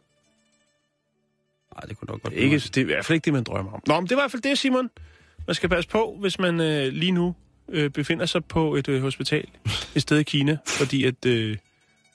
[1.74, 3.32] Nej, det kunne nok godt Det er, ikke, det er i hvert fald ikke det,
[3.32, 3.82] man drømmer om.
[3.86, 4.90] Nå, men det er i hvert fald det, Simon.
[5.46, 7.34] Man skal passe på, hvis man øh, lige nu
[7.68, 9.48] øh, befinder sig på et øh, hospital
[9.94, 11.56] et sted i Kina, fordi at øh,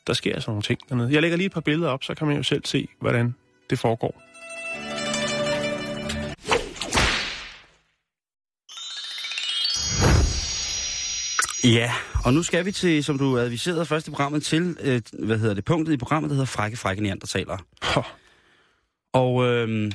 [0.08, 1.13] der sker sådan nogle ting dernede.
[1.13, 3.36] Jeg lægger lige et par billeder op, så kan man jo selv se, hvordan
[3.69, 4.31] det foregår.
[11.63, 11.91] Ja,
[12.26, 15.54] og nu skal vi til, som du adviserede først i programmet, til, øh, hvad hedder
[15.54, 17.58] det, punktet i programmet, der hedder Frække, Frække Neandertalere.
[17.84, 18.02] Hå.
[19.13, 19.91] Og øh,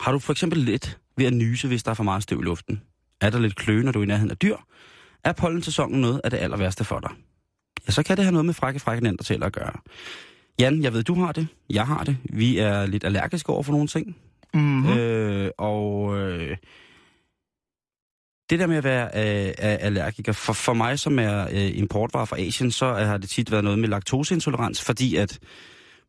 [0.00, 2.44] har du for eksempel let ved at nyse, hvis der er for meget støv i
[2.44, 2.82] luften?
[3.20, 4.56] Er der lidt kløe, når du er i nærheden af dyr?
[5.24, 7.10] Er pollensæsonen noget af det aller værste for dig?
[7.86, 9.72] Ja, så kan det have noget med Frække, Frække Neandertalere at gøre.
[10.60, 11.48] Jan, jeg ved, du har det.
[11.70, 12.16] Jeg har det.
[12.24, 14.16] Vi er lidt allergiske over for nogle ting.
[14.54, 14.98] Mm-hmm.
[14.98, 16.56] Øh, og øh,
[18.50, 22.40] det der med at være øh, allergiker, for, for mig som er øh, importvarer fra
[22.40, 25.38] Asien, så øh, har det tit været noget med laktoseintolerans, fordi at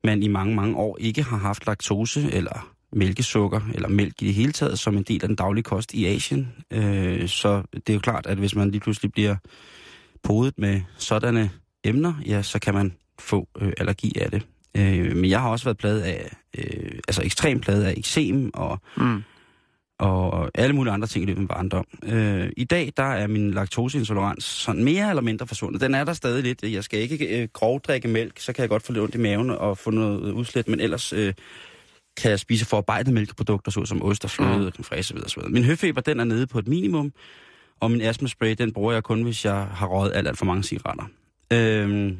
[0.03, 4.33] man i mange, mange år ikke har haft laktose eller mælkesukker eller mælk i det
[4.33, 6.53] hele taget som en del af den daglige kost i Asien.
[6.71, 9.35] Øh, så det er jo klart, at hvis man lige pludselig bliver
[10.23, 11.49] podet med sådanne
[11.83, 14.43] emner, ja, så kan man få øh, allergi af det.
[14.77, 18.79] Øh, men jeg har også været pladet af, øh, altså ekstrem pladet af eksem og,
[18.97, 19.23] Mm
[20.01, 21.85] og alle mulige andre ting i løbet af min barndom.
[22.03, 25.81] Øh, I dag, der er min laktoseintolerans sådan mere eller mindre forsvundet.
[25.81, 26.63] Den er der stadig lidt.
[26.63, 29.49] Jeg skal ikke øh, grovdrikke mælk, så kan jeg godt få lidt ondt i maven
[29.49, 31.33] og få noget udslæt, men ellers øh,
[32.17, 34.71] kan jeg spise forarbejdet mælkeprodukter, såsom ost og fløde Mm.
[34.79, 35.23] og fraiche osv.
[35.25, 35.49] osv.
[35.49, 37.11] Min høfeber, den er nede på et minimum,
[37.79, 40.63] og min astmaspray, den bruger jeg kun, hvis jeg har røget alt, alt for mange
[40.63, 41.05] cigaretter.
[41.53, 42.17] Øhm,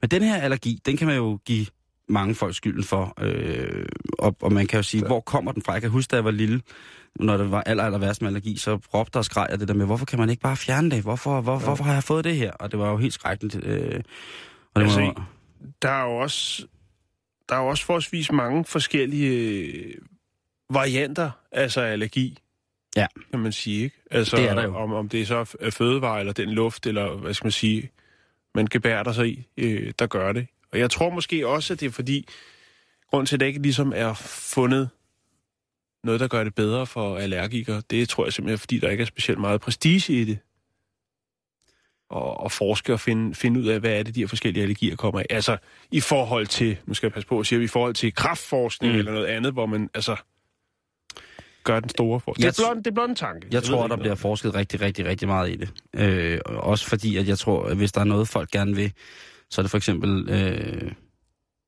[0.00, 1.66] men den her allergi, den kan man jo give
[2.08, 3.14] mange folk skylden for.
[3.20, 3.86] Øh,
[4.18, 5.72] og, og man kan jo sige, hvor kommer den fra?
[5.72, 6.60] Jeg kan huske, da jeg var lille,
[7.16, 9.74] når det var aller, aller værst med allergi, så råbte og skreg jeg det der
[9.74, 11.02] med, hvorfor kan man ikke bare fjerne det?
[11.02, 11.64] Hvorfor, hvor, ja.
[11.64, 12.52] hvorfor har jeg fået det her?
[12.52, 13.64] Og det var jo helt skrækkeligt.
[13.64, 14.00] Øh,
[14.74, 15.28] og det Altså, var,
[15.82, 16.66] der er jo også,
[17.48, 19.94] der er jo også forholdsvis mange forskellige øh,
[20.70, 22.38] varianter altså allergi.
[22.96, 23.06] Ja.
[23.30, 23.96] Kan man sige, ikke?
[24.10, 24.76] Altså, Det er der jo.
[24.76, 27.90] Om, om det er så af fødevare, eller den luft, eller hvad skal man sige,
[28.54, 30.46] man gebærer sig i, øh, der gør det.
[30.72, 32.28] Og jeg tror måske også, at det er fordi,
[33.10, 34.14] grund til, at det ikke ligesom er
[34.54, 34.88] fundet
[36.04, 39.06] noget, der gør det bedre for allergikere, det tror jeg simpelthen, fordi der ikke er
[39.06, 40.38] specielt meget prestige i det.
[42.10, 44.96] Og, og forske og finde, finde ud af, hvad er det, de her forskellige allergier
[44.96, 45.26] kommer af.
[45.30, 45.56] Altså,
[45.90, 48.98] i forhold til, nu skal jeg passe på at sige, i forhold til kraftforskning Mm.
[48.98, 50.16] eller noget andet, hvor man, altså,
[51.64, 52.32] gør den store for.
[52.32, 53.46] Det Jeg er blot, det er blot en tanke.
[53.50, 55.72] Jeg ved tror, der noget bliver forsket rigtig, rigtig, rigtig meget i det.
[55.94, 58.92] Øh, og også fordi, at jeg tror, at hvis der er noget, folk gerne vil,
[59.50, 60.28] så er det for eksempel...
[60.30, 60.92] Øh,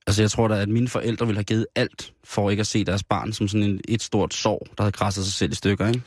[0.06, 2.84] altså, jeg tror da, at mine forældre ville have givet alt, for ikke at se
[2.84, 5.86] deres barn som sådan en, et stort sår, der havde krasset sig selv i stykker,
[5.88, 6.02] ikke?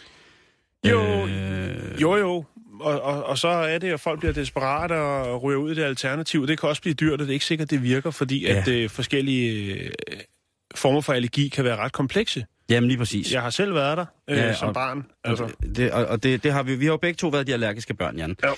[0.89, 2.43] Jo, øh, Jo, jo.
[2.79, 5.83] Og, og, og så er det, at folk bliver desperate og ryger ud i det
[5.83, 6.47] alternativ.
[6.47, 8.53] Det kan også blive dyrt, og det er ikke sikkert, det virker, fordi Ja.
[8.60, 9.89] at øh, forskellige øh,
[10.75, 12.45] former for allergi kan være ret komplekse.
[12.69, 13.33] Jamen lige præcis.
[13.33, 15.05] Jeg har selv været der øh, ja, som og- barn.
[15.23, 15.49] Altså.
[15.75, 17.93] Det, og og det, det har vi, vi har jo begge to været de allergiske
[17.93, 18.36] børn, Jan.
[18.43, 18.51] Ja.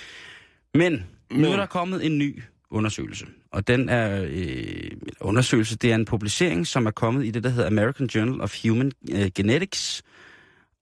[0.73, 3.25] Men nu Men- er der kommet en ny undersøgelse.
[3.51, 7.49] Og den er øh, undersøgelse, det er en publicering, som er kommet i det, der
[7.49, 10.03] hedder American Journal of Human øh, Genetics.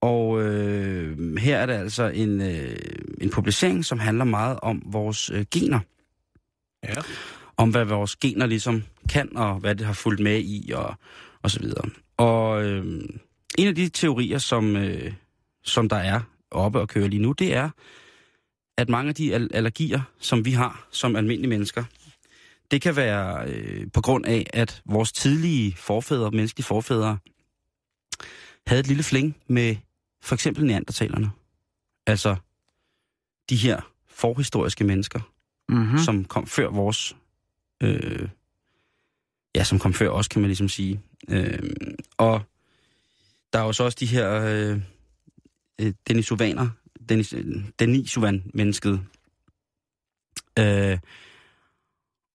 [0.02, 2.78] Og øh, her er det altså en, øh,
[3.22, 5.80] en publicering, som handler meget om vores øh, gener.
[6.84, 6.94] Ja.
[7.58, 10.96] Om hvad vores gener ligesom kan, og hvad det har fulgt med i, og,
[11.42, 11.90] og så videre.
[12.18, 12.86] Og øh,
[13.58, 15.14] en af de teorier, som, øh,
[15.64, 16.22] som der er
[16.52, 17.70] oppe og køre lige nu, det er,
[18.78, 21.84] at mange af de al- allergier, som vi har som almindelige mennesker,
[22.72, 27.18] det kan være øh, på grund af, at vores tidlige forfædre, menneskelige forfædre,
[28.68, 29.76] havde et lille fling med
[30.22, 31.32] for eksempel neandertalerne.
[32.08, 32.36] Altså
[33.50, 35.20] de her forhistoriske mennesker,
[35.70, 35.98] Mm-hmm.
[35.98, 37.16] som kom før vores...
[37.84, 38.30] Øh,
[39.56, 41.02] ja, som kom før os, kan man ligesom sige.
[41.30, 41.60] Øh,
[42.18, 42.42] og
[43.54, 44.82] der er jo så også de her øh,
[45.82, 46.70] øh, denisovaner,
[47.10, 47.34] Denis,
[47.80, 49.02] Denisovan-mennesket.
[50.60, 50.98] Øh,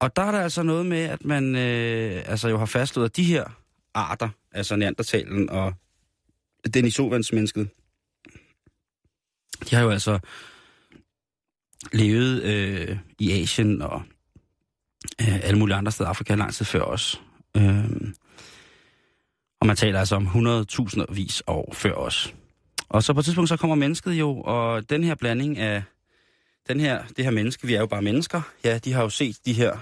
[0.01, 3.17] og der er der altså noget med, at man øh, altså jo har fastslået, at
[3.17, 3.45] de her
[3.95, 5.75] arter, altså neandertalen og
[6.75, 7.69] Denisovans-mennesket,
[9.71, 10.19] de har jo altså
[11.93, 14.03] levet øh, i Asien og
[15.21, 17.23] øh, alle mulige andre steder i Afrika lang tid før os.
[17.57, 17.91] Øh,
[19.61, 22.35] og man taler altså om 100.000 vis år før os.
[22.93, 25.83] Og så på et tidspunkt så kommer mennesket jo, og den her blanding af
[26.69, 29.39] den her, det her menneske, vi er jo bare mennesker, ja, de har jo set
[29.47, 29.79] de her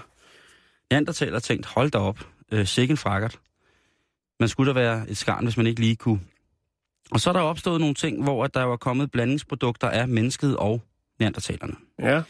[0.91, 3.39] neandertaler og tænkt, hold da op, øh, sikken frakkert.
[4.39, 6.19] Man skulle da være et skarn, hvis man ikke lige kunne.
[7.11, 10.57] Og så er der opstået nogle ting, hvor at der var kommet blandingsprodukter af mennesket
[10.57, 10.81] og
[11.19, 11.75] neandertalerne.
[11.99, 12.23] Ja.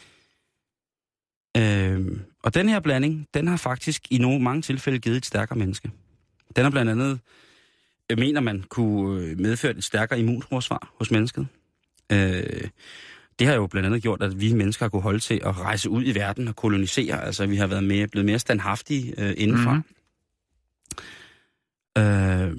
[1.56, 5.58] Øh, og den her blanding, den har faktisk i nogle mange tilfælde givet et stærkere
[5.58, 5.90] menneske.
[6.56, 7.20] Den har blandt andet,
[8.18, 11.46] mener man, kunne øh, medføre et stærkere immunforsvar hos mennesket.
[12.12, 12.68] Øh,
[13.38, 15.90] det har jo blandt andet gjort, at vi mennesker har kunne holde til at rejse
[15.90, 17.24] ud i verden og kolonisere.
[17.24, 19.72] Altså, vi har været mere, blevet mere standhaftige øh, indenfor.
[19.72, 19.84] Mhm.
[21.98, 22.56] Øh,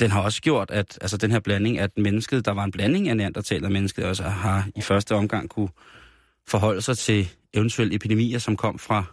[0.00, 3.08] den har også gjort, at altså den her blanding, at mennesket, der var en blanding
[3.08, 5.68] af neandertaler mennesket, også har i første omgang kunne
[6.46, 9.04] forholde sig til eventuelle epidemier, som kom fra,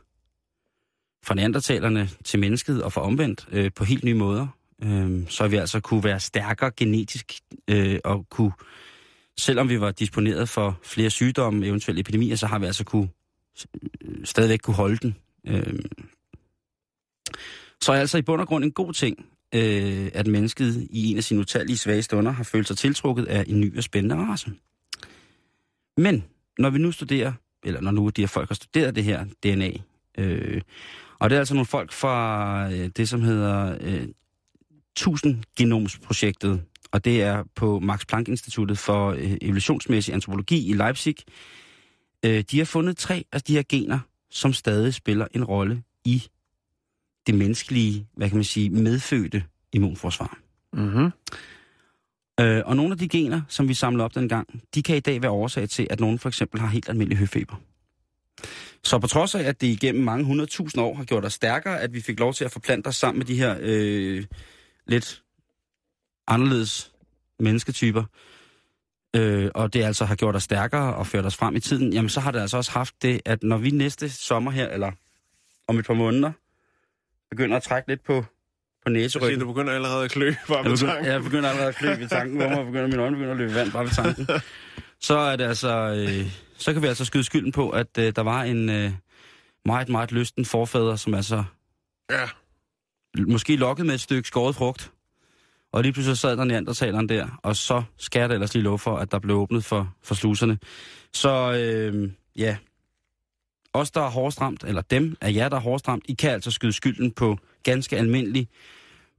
[1.26, 4.48] fra neandertalerne til mennesket og for omvendt øh, på helt nye måder.
[4.84, 7.34] Øh, så vi altså kunne være stærkere genetisk
[7.67, 8.52] øh, og kunne,
[9.38, 13.10] selvom vi var disponeret for flere sygdomme, eventuelle epidemier, så har vi altså kunne
[14.02, 15.15] øh, stadigvæk kunne holde den.
[15.48, 15.80] Øh,
[17.82, 21.17] så er altså i bund og grund en god ting, øh, at mennesket i en
[21.17, 24.52] af sine utallige svage stunder har følt sig tiltrukket af en ny og spændende race.
[25.98, 26.24] Men
[26.60, 29.72] når vi nu studerer, eller når nu de her folk har studeret det her DNA,
[30.17, 30.62] øh,
[31.19, 34.08] og det er altså nogle folk fra øh, det, som hedder øh,
[35.00, 41.16] 1000-genomsprojektet, og det er på Max Planck Instituttet for øh, Evolutionsmæssig Antropologi i Leipzig.
[42.26, 44.00] Øh, de har fundet tre af de her gener,
[44.32, 46.24] som stadig spiller en rolle i
[47.28, 50.38] det menneskelige, hvad kan man sige, medfødte immunforsvar.
[50.74, 51.12] Mm-hmm.
[52.40, 55.22] Øh, og nogle af de gener, som vi samlede op dengang, de kan i dag
[55.22, 57.56] være årsag til, at nogen for eksempel har helt almindelig høfeber.
[58.84, 61.94] Så på trods af, at det igennem mange hundredtusind år har gjort os stærkere, at
[61.94, 64.26] vi fik lov til at forplante os sammen med de her øh,
[64.88, 65.24] lidt
[66.28, 66.91] anderledes
[67.39, 68.04] mennesketyper,
[69.15, 72.10] øh, og det altså har gjort os stærkere og ført os frem i tiden, jamen
[72.10, 74.91] så har det altså også haft det, at når vi næste sommer her, eller
[75.67, 76.32] om et par måneder,
[77.30, 78.26] begynder at trække lidt på,
[78.86, 81.06] på næseryggen, du begynder allerede at klø bare begynder, tanken.
[81.06, 83.54] jeg begynder allerede at klø ved tanken, hvor man begynder, mine øjne begynder at løbe
[83.54, 84.28] vand bare ved tanken.
[85.00, 85.69] Så er det altså,
[86.10, 88.91] øh, så kan vi altså skyde skylden på, at øh, der var en øh,
[89.65, 91.43] meget, meget lysten forfader, som altså
[92.12, 92.30] Ja.
[93.17, 94.91] Måske lokket med et stykke skåret frugt.
[95.71, 98.97] Og lige pludselig sad der neandertaleren der, og så skal jeg ellers lige lov for,
[98.97, 100.60] at der blev åbnet for, for sluserne.
[101.13, 102.58] Så øh, ja,
[103.73, 106.32] os der er hårdest ramt, eller dem af jer, der er hårdest ramt, I kan
[106.32, 108.47] altså skyde skylden på ganske almindelig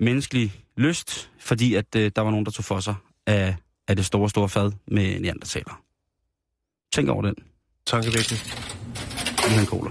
[0.00, 2.94] menneskelig lyst, fordi at øh, der var nogen, der tog for sig
[3.26, 3.57] af,
[3.88, 5.83] af det store, store fad med neandertaler.
[6.92, 7.35] Tænk over den.
[7.87, 8.40] Tankevækkende.
[9.50, 9.90] Med en cola.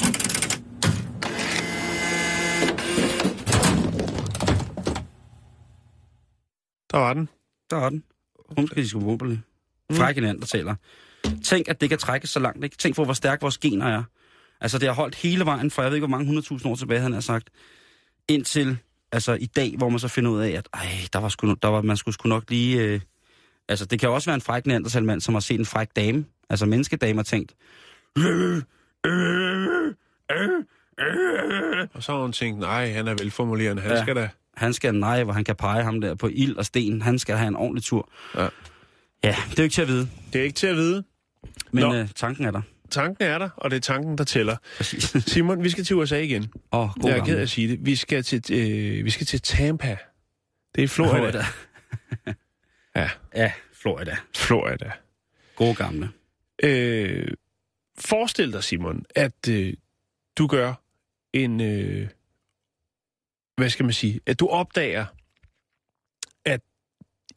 [6.93, 7.29] Der var den.
[7.69, 8.03] Der er den.
[8.58, 9.41] Hun skal de skulle våbne.
[9.91, 10.75] Frække neandertaler.
[11.43, 12.63] Tænk, at det kan trækkes så langt.
[12.63, 12.77] Ikke?
[12.77, 14.03] Tænk på, hvor stærk vores gener er.
[14.62, 16.99] Altså, det har holdt hele vejen fra, jeg ved ikke, hvor mange hundredtusind år tilbage,
[16.99, 17.49] han har sagt,
[18.27, 18.77] indtil
[19.12, 21.67] altså, i dag, hvor man så finder ud af, at ej, der var sgu, der
[21.67, 22.82] var, man skulle sgu nok lige...
[22.82, 23.01] Øh,
[23.69, 26.65] altså, det kan også være en fræk neandertalmand, som har set en fræk dame, altså
[26.65, 27.56] menneskedame, og tænkt...
[28.17, 28.62] Øh,
[29.06, 29.95] øh,
[30.32, 30.49] øh,
[30.99, 31.88] øh.
[31.93, 33.82] Og så har hun tænkt, nej, han er velformulerende.
[33.82, 34.01] Han ja.
[34.01, 34.29] skal da...
[34.57, 37.01] Han skal nej, hvor han kan pege ham der på ild og sten.
[37.01, 38.09] Han skal have en ordentlig tur.
[38.35, 38.47] Ja.
[39.23, 41.03] Ja, det er jo ikke til at vide, Det er ikke til at vide.
[41.71, 41.95] men Nå.
[41.95, 42.61] øh, tanken er der.
[42.89, 44.57] Tanken er der, og det er tanken, der tæller.
[44.77, 45.15] Præcis.
[45.33, 46.51] Simon, vi skal til USA igen.
[46.71, 47.85] Åh, oh, god jeg er ked af at sige det.
[47.85, 49.97] Vi skal til, øh, vi skal til Tampa.
[50.75, 51.17] Det er i Florida.
[51.17, 51.43] Florida.
[52.95, 54.15] Ja, Ja, Florida.
[54.35, 54.91] Florida.
[55.55, 56.09] God gamle.
[56.63, 57.27] Øh,
[57.99, 59.73] forestil dig, Simon, at øh,
[60.37, 60.73] du gør
[61.33, 61.61] en...
[61.61, 62.07] Øh,
[63.63, 64.19] hvad skal man sige?
[64.26, 65.06] At du opdager,
[66.45, 66.62] at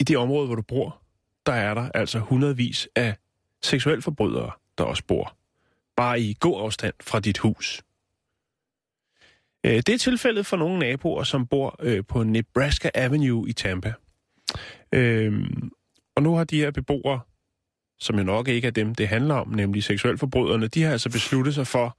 [0.01, 1.03] i det område, hvor du bor,
[1.47, 3.17] der er der altså hundredvis af
[3.63, 5.37] seksuelle forbrydere, der også bor.
[5.97, 7.83] Bare i god afstand fra dit hus.
[9.67, 13.93] Øh, det er tilfældet for nogle naboer, som bor øh, på Nebraska Avenue i Tampa.
[14.93, 15.71] Øhm,
[16.17, 17.21] og nu har de her beboere,
[17.99, 21.11] som jo nok ikke er dem, det handler om, nemlig seksuelle forbryderne, de har altså
[21.11, 21.99] besluttet sig for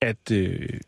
[0.00, 0.80] at øh,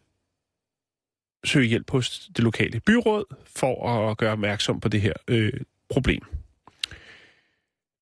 [1.45, 6.23] søge hjælp hos det lokale byråd for at gøre opmærksom på det her øh, problem.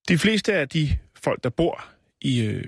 [0.09, 1.85] De fleste af de folk, der bor
[2.21, 2.65] i øh,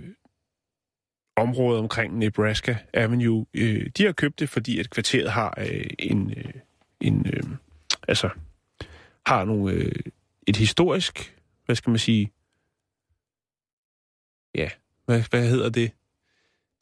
[1.37, 6.31] området omkring Nebraska Avenue, øh, de har købt det, fordi at kvarteret har øh, en,
[6.31, 6.55] øh,
[7.01, 7.43] en øh,
[8.09, 8.31] altså
[9.27, 9.93] har nogle, øh,
[10.47, 12.33] et historisk, hvad skal man sige,
[14.55, 14.69] ja,
[15.05, 15.93] hvad, hvad hedder det?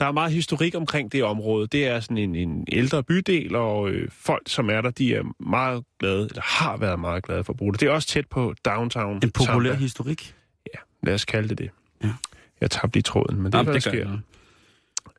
[0.03, 1.67] Der er meget historik omkring det område.
[1.67, 5.23] Det er sådan en, en ældre bydel, og øh, folk, som er der, de er
[5.41, 7.81] meget glade, eller har været meget glade for at bruge det.
[7.81, 9.21] Det er også tæt på downtown.
[9.25, 9.83] En populær Tampa.
[9.83, 10.35] historik.
[10.75, 11.71] Ja, lad os kalde det det.
[12.05, 12.12] Ja.
[12.61, 14.19] Jeg tabte lige tråden, men det er, hvad der sker.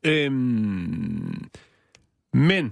[0.03, 1.49] Øhm,
[2.33, 2.71] men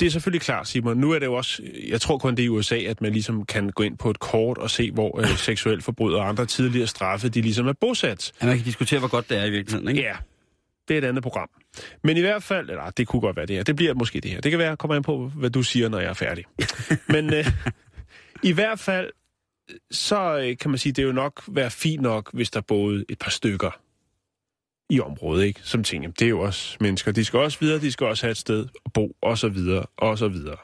[0.00, 0.96] det er selvfølgelig klart, Simon.
[0.96, 3.44] Nu er det jo også, jeg tror kun det er i USA, at man ligesom
[3.44, 6.86] kan gå ind på et kort og se, hvor øh, seksuelt forbrydere og andre tidligere
[6.86, 8.32] straffe, de ligesom er bosat.
[8.42, 10.02] Ja, man kan diskutere, hvor godt det er i virkeligheden, ikke?
[10.02, 10.16] Ja,
[10.88, 11.48] det er et andet program.
[12.02, 14.30] Men i hvert fald, eller det kunne godt være det her, det bliver måske det
[14.30, 14.40] her.
[14.40, 16.44] Det kan være, jeg kommer an på, hvad du siger, når jeg er færdig.
[17.14, 17.46] Men øh,
[18.42, 19.10] i hvert fald,
[19.90, 23.04] så øh, kan man sige, det er jo nok være fint nok, hvis der boede
[23.08, 23.80] et par stykker
[24.90, 25.60] i området, ikke?
[25.62, 27.12] Som tænker, det er jo også mennesker.
[27.12, 29.86] De skal også videre, de skal også have et sted at bo, og så videre,
[29.96, 30.56] og så videre.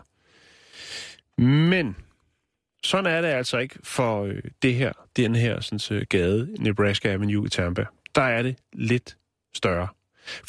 [1.38, 1.96] Men
[2.84, 7.12] sådan er det altså ikke for øh, det her, den her sådan, øh, gade, Nebraska
[7.12, 7.84] Avenue i Tampa.
[8.14, 9.16] Der er det lidt
[9.54, 9.88] større.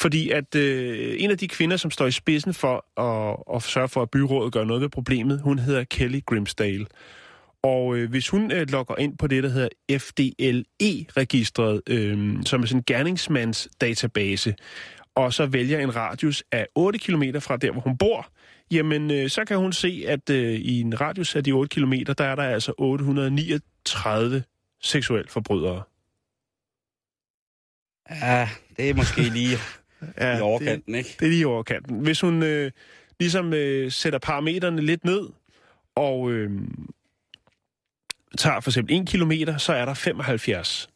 [0.00, 3.88] Fordi at øh, en af de kvinder, som står i spidsen for at, at sørge
[3.88, 6.86] for, at byrådet gør noget ved problemet, hun hedder Kelly Grimsdale.
[7.62, 9.68] Og øh, hvis hun øh, logger ind på det, der hedder
[9.98, 14.54] FDLE-registret, øh, som er sådan en gerningsmands database,
[15.14, 18.28] og så vælger en radius af 8 km fra der, hvor hun bor,
[18.70, 21.92] jamen øh, så kan hun se, at øh, i en radius af de 8 km,
[21.92, 24.42] der er der altså 839
[24.82, 25.82] seksuelle forbrydere.
[28.10, 29.56] Ja, det er måske lige
[30.20, 31.08] Ja, i overkanten, ikke?
[31.08, 31.98] Det, det er lige i overkanten.
[32.00, 32.70] Hvis hun øh,
[33.20, 35.28] ligesom øh, sætter parametrene lidt ned,
[35.96, 36.50] og øh,
[38.38, 40.88] tager for eksempel 1 kilometer, så er der 75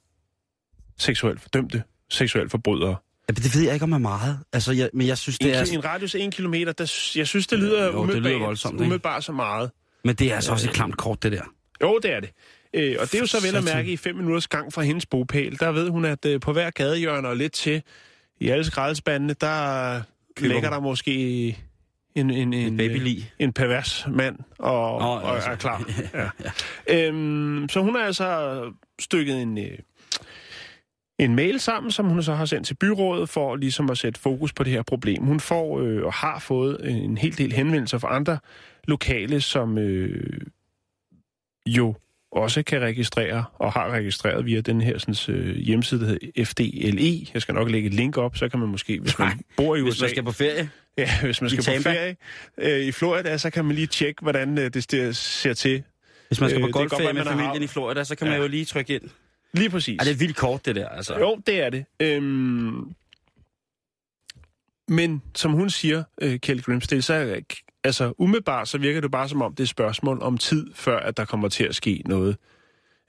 [0.99, 2.97] seksuelt fordømte seksuelle forbrydere.
[3.29, 4.39] Ja, men det ved jeg ikke om er meget.
[4.53, 5.65] Altså, jeg, men jeg synes, En, det er...
[5.65, 8.41] ki- en radius af 1 kilometer, der, jeg synes, det lyder, Jo, det lyder umiddelbart,
[8.47, 8.83] voldsomt, ikke?
[8.85, 9.71] umiddelbart så meget.
[10.05, 11.43] Men det er altså også et klamt kort, det der.
[11.83, 12.31] Jo, det er det.
[12.75, 15.07] Øh, og det er jo så vel at mærke i fem minutters gang fra hendes
[15.07, 15.59] bopæl.
[15.61, 17.83] Der ved hun, at øh, på hver gadehjørne og lidt til
[18.41, 20.01] i alle skraldespandene, der
[20.37, 21.47] Køber ligger der måske
[22.15, 23.33] en, en, en, En babylig.
[23.39, 25.51] en pervers mand og, Nå, og altså.
[25.51, 25.91] er klar.
[26.89, 27.09] Ja.
[27.09, 28.61] Øhm, så hun har altså
[29.01, 29.79] stykket en, øh,
[31.19, 34.53] en mail sammen, som hun så har sendt til byrådet for ligesom at sætte fokus
[34.53, 35.23] på det her problem.
[35.25, 38.39] Hun får øh, og har fået en hel del henvendelser fra andre
[38.85, 40.41] lokale, som øh,
[41.67, 41.95] jo
[42.33, 47.27] også kan registrere og har registreret via den her sådan, øh, hjemmeside, der hedder FDLE.
[47.35, 49.77] Jeg skal nok lægge et link op, så kan man måske, hvis man Nej, bor
[49.77, 49.89] i USA...
[49.91, 50.71] Hvis man skal på ferie.
[50.99, 52.17] Ja, hvis man skal på ferie
[52.59, 55.83] øh, i Florida, så kan man lige tjekke, hvordan øh, det ser- ser til.
[56.29, 58.27] Hvis man skal Øh, på godt golfferie med man har- familien i Florida, så kan
[58.27, 58.43] man Ja.
[58.43, 59.03] jo lige trykke ind.
[59.55, 59.97] Lige præcis.
[60.01, 61.19] Er det et vildt kort, det der, altså.
[61.19, 61.85] Jo, det er det.
[62.01, 62.95] Øhm,
[64.89, 67.41] men som hun siger, øh, Kelly Grimsdale, så er,
[67.85, 70.99] altså, umiddelbart så virker det bare som om, det er et spørgsmål om tid, før
[70.99, 72.37] at der kommer til at ske noget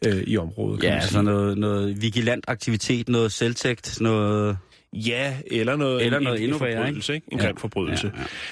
[0.08, 0.84] øh, i området.
[0.84, 4.58] Ja, altså noget, noget vigilant aktivitet, noget selvtægt, noget...
[4.94, 7.28] Ja, eller noget, Eller en- noget en, en forbrydelse, ikke?
[7.32, 7.46] En Ja.
[7.46, 8.12] grim forbrydelse.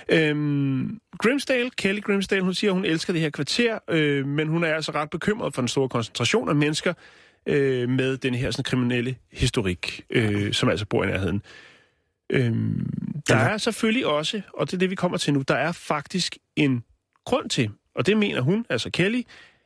[0.09, 0.29] Ja, ja.
[0.29, 4.73] Øhm, Grimsdale, Kelly Grimsdale, hun siger, hun elsker det her kvarter, øh, men hun er
[4.73, 6.93] altså ret bekymret for den store koncentration af mennesker
[7.45, 11.41] øh, med den her sådan, kriminelle historik, øh, som altså bor i nærheden.
[12.29, 12.89] Øhm,
[13.27, 13.49] der Ja.
[13.49, 16.83] er selvfølgelig også, og det er det, vi kommer til nu, der er faktisk en
[17.25, 19.21] grund til, og det mener hun, altså Kelly,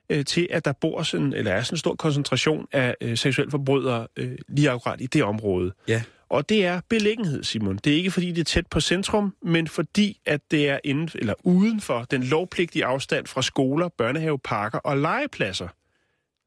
[0.10, 3.51] øh, til at der bor sådan, eller er sådan en stor koncentration af øh, seksuelle
[3.51, 5.74] forbrydere øh, lige akkurat i det område.
[5.88, 6.01] Ja.
[6.30, 7.78] Og det er beliggenhed, Simon.
[7.78, 11.10] Det er ikke fordi, det er tæt på centrum, men fordi, at det er inden,
[11.16, 15.68] eller uden for den lovpligtige afstand fra skoler, børnehaveparker og legepladser.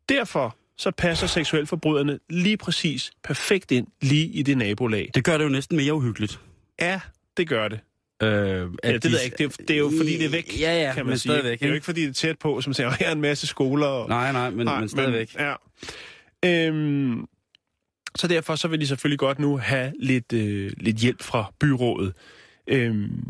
[0.08, 5.10] Derfor så passer seksuelforbryderne lige præcis perfekt ind lige i det nabolag.
[5.14, 6.40] Det gør det jo næsten mere uhyggeligt.
[6.80, 7.00] Ja,
[7.36, 7.80] det gør det.
[8.22, 9.36] Øh, Ja, det ved jeg ikke.
[9.38, 11.32] Det er, det er jo fordi, det er væk, Ja, ja, kan man men sige.
[11.32, 11.58] stadigvæk.
[11.60, 11.84] Det er jo ikke?
[11.84, 13.86] fordi, det er tæt på, som siger, her er en masse skoler.
[13.86, 14.08] Og...
[14.08, 15.34] Nej, nej, men, men stadigvæk.
[15.38, 15.54] ja.
[16.44, 17.26] Øhm,
[18.16, 22.12] så derfor så vil de selvfølgelig godt nu have lidt, øh, lidt hjælp fra byrådet.
[22.66, 23.24] Øhm,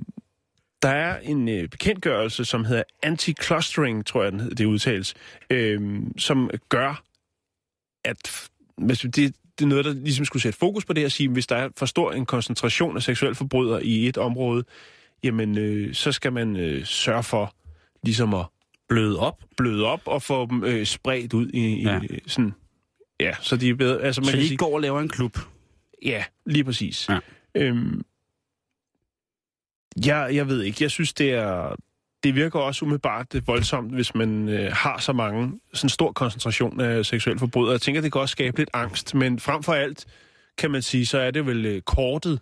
[0.82, 5.14] der er en øh, bekendtgørelse, som hedder anti-clustering, tror jeg, det udtales,
[5.51, 7.03] øhm, som gør,
[8.05, 8.48] at
[8.78, 11.46] hvis det, det er noget, der ligesom skulle sætte fokus på det og sige, hvis
[11.46, 14.64] der er for stor en koncentration af seksuelle forbrydere i et område,
[15.22, 17.55] jamen øh, så skal man øh, sørge for
[18.03, 18.46] ligesom at
[18.92, 22.00] Bløde op, bløde op og få dem øh, spredt ud i, i Ja.
[22.26, 22.53] sådan...
[23.20, 24.03] Ja, så de er bedre...
[24.03, 25.38] Altså, man så kan de sige, ikke går og laver en klub.
[26.03, 27.09] Ja, lige præcis.
[27.09, 27.18] Ja.
[27.55, 28.03] Øhm,
[30.07, 31.76] jeg, jeg ved ikke, jeg synes, det er...
[32.25, 36.81] Det virker også umiddelbart det voldsomt, hvis man øh, har så mange, sådan stor koncentration
[36.81, 37.73] af seksuelle forbrydere.
[37.73, 40.07] Jeg tænker, det kan også skabe lidt angst, men frem for alt,
[40.59, 42.41] kan man sige, så er det vel øh, kortet,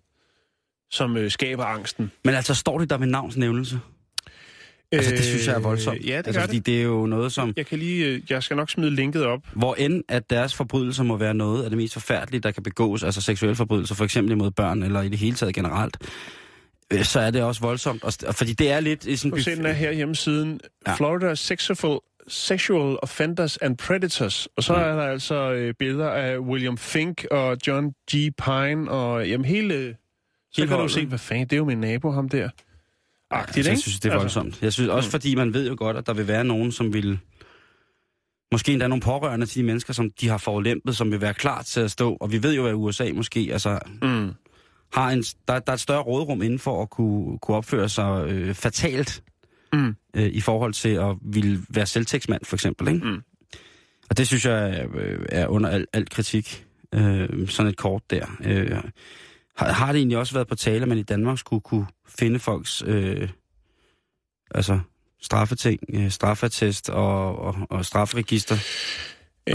[0.90, 2.12] som øh, skaber angsten.
[2.24, 3.80] Men altså, står det der ved navnsnævnelse?
[4.92, 5.98] Altså, det synes jeg er voldsomt.
[5.98, 6.66] Øh, ja, det altså, gør fordi det.
[6.66, 7.52] det er jo noget, som...
[7.56, 9.40] Jeg kan lige, øh, jeg skal nok smide linket op.
[9.52, 13.02] Hvor end at deres forbrydelser må være noget af det mest forfærdelige, der kan begås,
[13.02, 15.96] altså seksuelle forbrydelser, for eksempel imod børn, eller i det hele taget generelt,
[16.92, 18.04] øh, så er det også voldsomt.
[18.24, 19.30] Og Fordi det er lidt i sådan...
[19.36, 20.60] Nu ser den er her hjemmesiden.
[20.86, 20.94] Ja.
[20.94, 24.48] Florida Sexual, Sexual Offenders and Predators.
[24.56, 24.80] Og så Ja.
[24.80, 28.14] er der altså øh, billeder af William Fink og John G.
[28.14, 29.96] Pine og jamen hele...
[30.52, 30.94] Så Hele kan du holdet.
[30.94, 32.48] se, hvad fanden, det er jo min nabo, ham der.
[33.30, 34.62] Agtigt, altså, jeg synes, det er voldsomt.
[34.62, 35.10] Jeg synes også, Mm.
[35.10, 37.18] fordi man ved jo godt, at der vil være nogen, som vil...
[38.52, 41.62] Måske endda nogle pårørende til de mennesker, som de har forulæmpet, som vil være klar
[41.62, 42.16] til at stå.
[42.20, 44.30] Og vi ved jo, at USA måske altså, Mm.
[44.92, 48.24] Har en, der, der er et større rådrum inden for at kunne, kunne opføre sig
[48.28, 49.22] øh, fatalt
[49.72, 49.96] Mm.
[50.16, 52.88] øh, i forhold til at ville være selvtægtsmand, for eksempel.
[52.88, 53.06] Ikke?
[53.06, 53.22] Mm.
[54.10, 58.10] Og det synes jeg er, øh, er under al, al kritik, øh, sådan et kort
[58.10, 58.26] der.
[58.44, 58.70] Øh,
[59.56, 62.38] har, har det egentlig også været på tale, at man i Danmark skulle kunne finde
[62.38, 63.28] folks øh,
[64.50, 64.80] altså
[65.22, 68.56] straffeting, øh, straffetest og, og, og strafregister?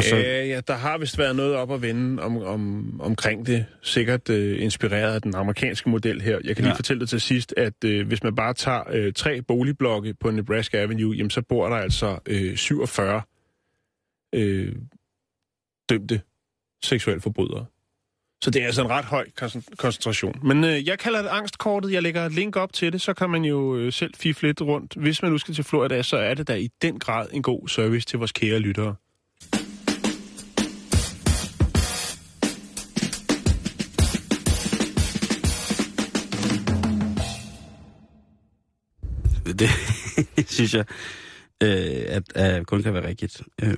[0.01, 0.15] Så-.
[0.15, 3.65] Øh, ja, der har vist været noget op at vende om, om, omkring det.
[3.81, 6.39] Sikkert øh, inspireret af den amerikanske model her.
[6.43, 6.75] Jeg kan lige Ja.
[6.77, 10.77] fortælle dig til sidst, at øh, hvis man bare tager øh, tre boligblokke på Nebraska
[10.81, 13.21] Avenue, jamen, så bor der altså øh, 47
[14.35, 14.75] øh,
[15.89, 16.21] dømte
[16.83, 17.65] seksuelle forbrydere.
[18.43, 20.39] Så det er altså en ret høj koncent- koncentration.
[20.43, 21.91] Men øh, jeg kalder det angstkortet.
[21.91, 24.61] Jeg lægger et link op til det, så kan man jo øh, selv fifle lidt
[24.61, 24.93] rundt.
[24.95, 27.67] Hvis man nu skal til Florida, så er det da i den grad en god
[27.67, 28.95] service til vores kære lyttere.
[39.61, 39.69] Det
[40.47, 40.85] synes jeg,
[41.63, 43.41] øh, at, at kun kan være rigtigt.
[43.63, 43.77] Øh,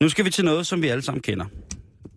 [0.00, 1.46] nu skal vi til noget, som vi alle sammen kender.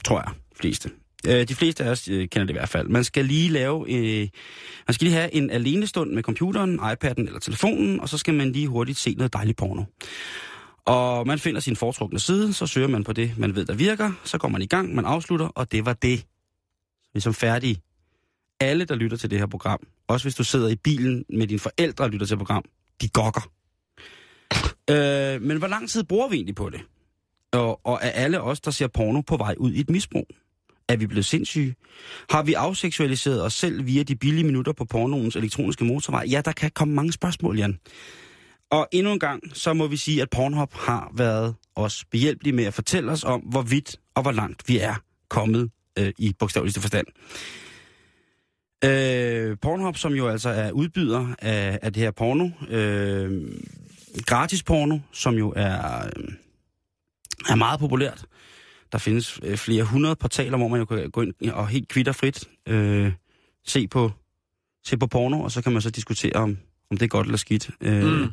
[0.06, 0.90] Tror jeg, fleste.
[1.28, 2.88] Øh, de fleste af os øh, kender det i hvert fald.
[2.88, 4.28] Man skal lige lave, øh,
[4.88, 8.34] man skal lige have en alene stund med computeren, iPad'en eller telefonen, og så skal
[8.34, 9.84] man lige hurtigt se noget dejligt porno.
[10.86, 14.12] Og man finder sin foretrukne side, så søger man på det, man ved, der virker,
[14.24, 16.26] så går man i gang, man afslutter, og det var det.
[17.14, 17.82] Vi er som færdige.
[18.62, 21.60] Alle, der lytter til det her program, også hvis du sidder i bilen med dine
[21.60, 22.64] forældre og lytter til program,
[23.02, 23.52] de gokker.
[24.90, 26.82] Øh, men hvor lang tid bruger vi egentlig på det?
[27.52, 30.28] Og, og er alle os, der ser porno, på vej ud i et misbrug?
[30.88, 31.76] Er vi blevet sindssyge?
[32.30, 36.26] Har vi afseksualiseret os selv via de billige minutter på pornoens elektroniske motorvej?
[36.30, 37.80] Ja, der kan komme mange spørgsmål, Jan.
[38.72, 42.64] Og endnu en gang, så må vi sige, at Pornhub har været os behjælpelige med
[42.64, 44.96] at fortælle os om, hvor vidt og hvor langt vi er
[45.30, 47.08] kommet øh, i bogstaveligste forstand.
[48.86, 53.48] Øh, Pornhub, som jo altså er udbyder af, af det her porno, øh,
[54.26, 56.34] gratis porno, som jo er, øh,
[57.50, 58.26] er meget populært.
[58.92, 62.50] Der findes øh, flere hundrede portaler, hvor man jo kan gå ind og helt kvitterfrit
[62.68, 63.12] øh,
[63.66, 64.12] se, på,
[64.86, 66.58] se på porno, og så kan man så diskutere, om,
[66.92, 67.70] om det er godt eller skidt.
[67.82, 68.28] Øh, Mm.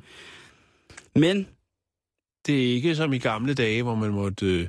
[1.15, 1.47] Men,
[2.47, 4.69] Det er ikke som i gamle dage, hvor man måtte øh,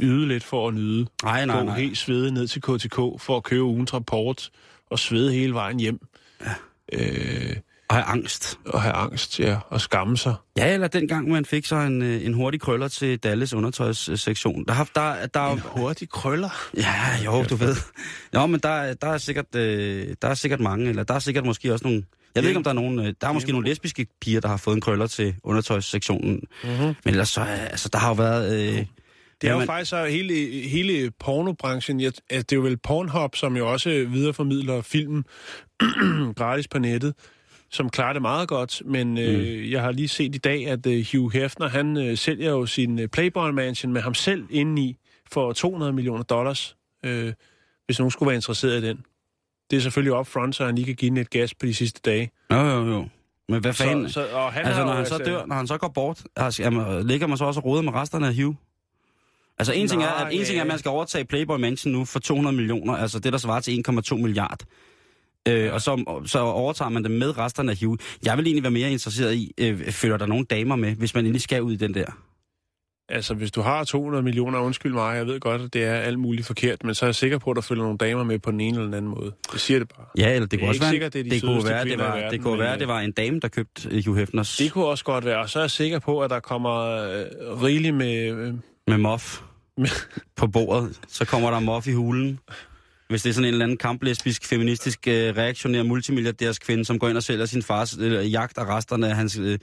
[0.00, 1.06] yde lidt for at nyde.
[1.22, 1.78] nej, nej, Gå nej.
[1.80, 4.50] helt svede ned til KTK for at købe ugens rapport
[4.90, 5.98] og svede hele vejen hjem.
[6.46, 6.54] Ja.
[6.92, 7.56] Øh,
[7.88, 8.58] Og have angst.
[8.66, 10.34] og have angst, ja, og skamme sig.
[10.56, 14.64] Ja, eller dengang man fik så en, øh, en hurtig krøller til Dalles undertøjssektion.
[14.68, 16.68] Der, har- der, der, En hurtig krøller.
[16.76, 17.76] Ja, jo, du ved.
[18.34, 21.44] Jo, men der, der, er sikkert, øh, der er sikkert mange, eller der er sikkert
[21.44, 22.02] måske også nogle...
[22.34, 22.98] Jeg ved ikke, om der er nogen...
[22.98, 26.40] Øh, der er måske nogle lesbiske piger, der har fået en krøller til undertøjssektionen.
[26.64, 26.84] Mm-hmm.
[26.86, 28.74] Men ellers så, altså, der har jo været...
[28.78, 28.86] Øh,
[29.40, 30.34] Det er jo Jamen- faktisk så hele,
[30.68, 32.00] hele pornobranchen.
[32.00, 35.24] Jeg, altså, det er jo vel Pornhub, som jo også videreformidler film
[36.36, 37.14] gratis på nettet,
[37.70, 38.82] som klarer det meget godt.
[38.84, 42.50] Men øh, jeg har lige set i dag, at øh, Hugh Hefner, han øh, sælger
[42.50, 44.96] jo sin øh, Playboy Mansion med ham selv indeni
[45.32, 47.32] for 200 millioner dollars, øh,
[47.86, 49.00] hvis nogen skulle være interesseret i den.
[49.70, 52.00] Det er selvfølgelig upfront, så han lige kan give den et gas på de sidste
[52.04, 52.30] dage.
[52.52, 53.08] jo, jo, jo.
[53.48, 54.08] Men hvad fanden...
[54.08, 56.22] Så, så, og han altså, når jo han så dør, når han så går bort,
[56.36, 58.54] altså, jamen, ligger man så også og roder med resterne af Hugh?
[59.58, 61.92] Altså, en ting, er, Nå, at, en ting er, at man skal overtage Playboy Mansion
[61.92, 64.60] nu for 200 millioner, altså det, der svarer til 1,2 milliard.
[65.48, 67.98] Øh, og så, så overtager man det med resterne af Hugh.
[68.24, 71.24] Jeg vil egentlig være mere interesseret i, øh, følger der nogle damer med, hvis man
[71.24, 72.06] endelig skal ud i den der?
[73.08, 76.18] Altså, hvis du har 200 millioner, undskyld mig, jeg ved godt, at det er alt
[76.18, 78.50] muligt forkert, men så er jeg sikker på, at der følger nogle damer med på
[78.50, 79.32] den ene eller den anden måde.
[79.52, 80.06] Jeg siger det bare.
[80.18, 81.84] Ja, eller det, Det er kunne også være, sikkert, det er de det kunne være,
[81.84, 84.18] det var, verden, det kunne være, øh, det var en dame, der købte uh, Hugh
[84.18, 86.80] Hefners Det kunne også godt være, og så er jeg sikker på, at der kommer
[86.80, 88.30] øh, rigeligt med...
[88.30, 88.54] Øh,
[88.86, 89.40] med mof
[90.36, 91.00] på bordet.
[91.08, 92.38] Så kommer der mof i hulen.
[93.08, 97.08] Hvis det er sådan en eller anden kamplesbisk, feministisk, uh, reaktionær multimilliardærs kvinde, som går
[97.08, 99.54] ind og sælger sin fars uh, jagt af resterne af hans, uh,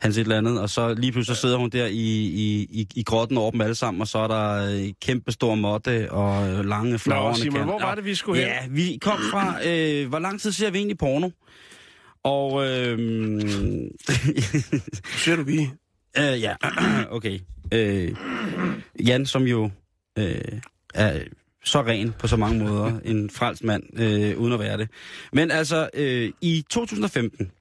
[0.00, 1.90] hans et eller andet, og så lige pludselig så sidder hun der i,
[2.26, 5.54] i, i, i grotten over dem alle sammen, og så er der uh, kæmpe stor
[5.54, 8.48] måtte og uh, lange Nå, flagrende Simon, kan- hvor var Nå, det, vi skulle hen?
[8.48, 11.30] Ja, vi kom fra, øh, hvor lang tid ser vi egentlig porno?
[12.24, 13.00] Og, øh,
[15.16, 15.70] siger du vi.
[16.18, 16.54] Øh, ja,
[17.16, 17.40] okay.
[17.72, 18.16] Øh,
[19.06, 19.70] Jan, som jo
[20.18, 20.60] øh,
[20.94, 21.20] er
[21.64, 24.88] så ren på så mange måder, en frelst mand, øh, uden at være det.
[25.32, 27.52] Men altså, øh, i 2015,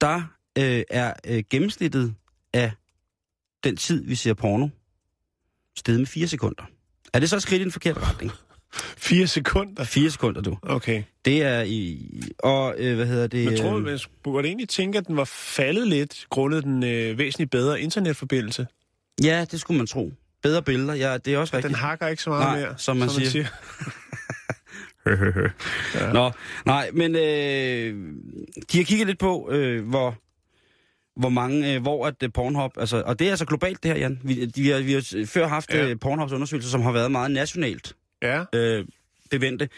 [0.00, 0.22] der
[0.58, 2.14] øh, er øh, gennemsnittet
[2.52, 2.72] af
[3.64, 4.68] den tid, vi ser porno,
[5.76, 6.64] steget med 4 sekunder.
[7.12, 8.32] Er det så skridt i den forkerte retning?
[8.96, 9.84] Fire sekunder.
[9.84, 10.56] 4 sekunder, du.
[10.62, 11.02] Okay.
[11.24, 12.06] Det er i...
[12.38, 13.44] Og øh, hvad hedder det?
[13.44, 16.82] Men tror du, øh, man burde egentlig tænke, at den var faldet lidt, grundet den
[16.84, 18.66] øh, væsentligt bedre internetforbindelse?
[19.22, 20.12] Ja, det skulle man tro.
[20.42, 21.78] Bedre billeder, ja, det er også Den rigtigt.
[21.80, 23.44] hakker ikke så meget Nej, mere, som man siger.
[25.94, 26.12] Ja.
[26.12, 26.30] Nå,
[26.66, 27.94] nej, men øh,
[28.72, 30.14] de har kigget lidt på, øh, hvor,
[31.20, 33.98] hvor mange, øh, hvor at øh, Pornhub, altså, og det er altså globalt det her,
[33.98, 34.20] Jan.
[34.24, 35.86] Vi, vi, har, vi har før haft Ja.
[35.86, 35.94] ja.
[35.94, 38.44] Pornhubs undersøgelser, som har været meget nationalt ja.
[38.54, 38.84] øh,
[39.30, 39.68] bevendte.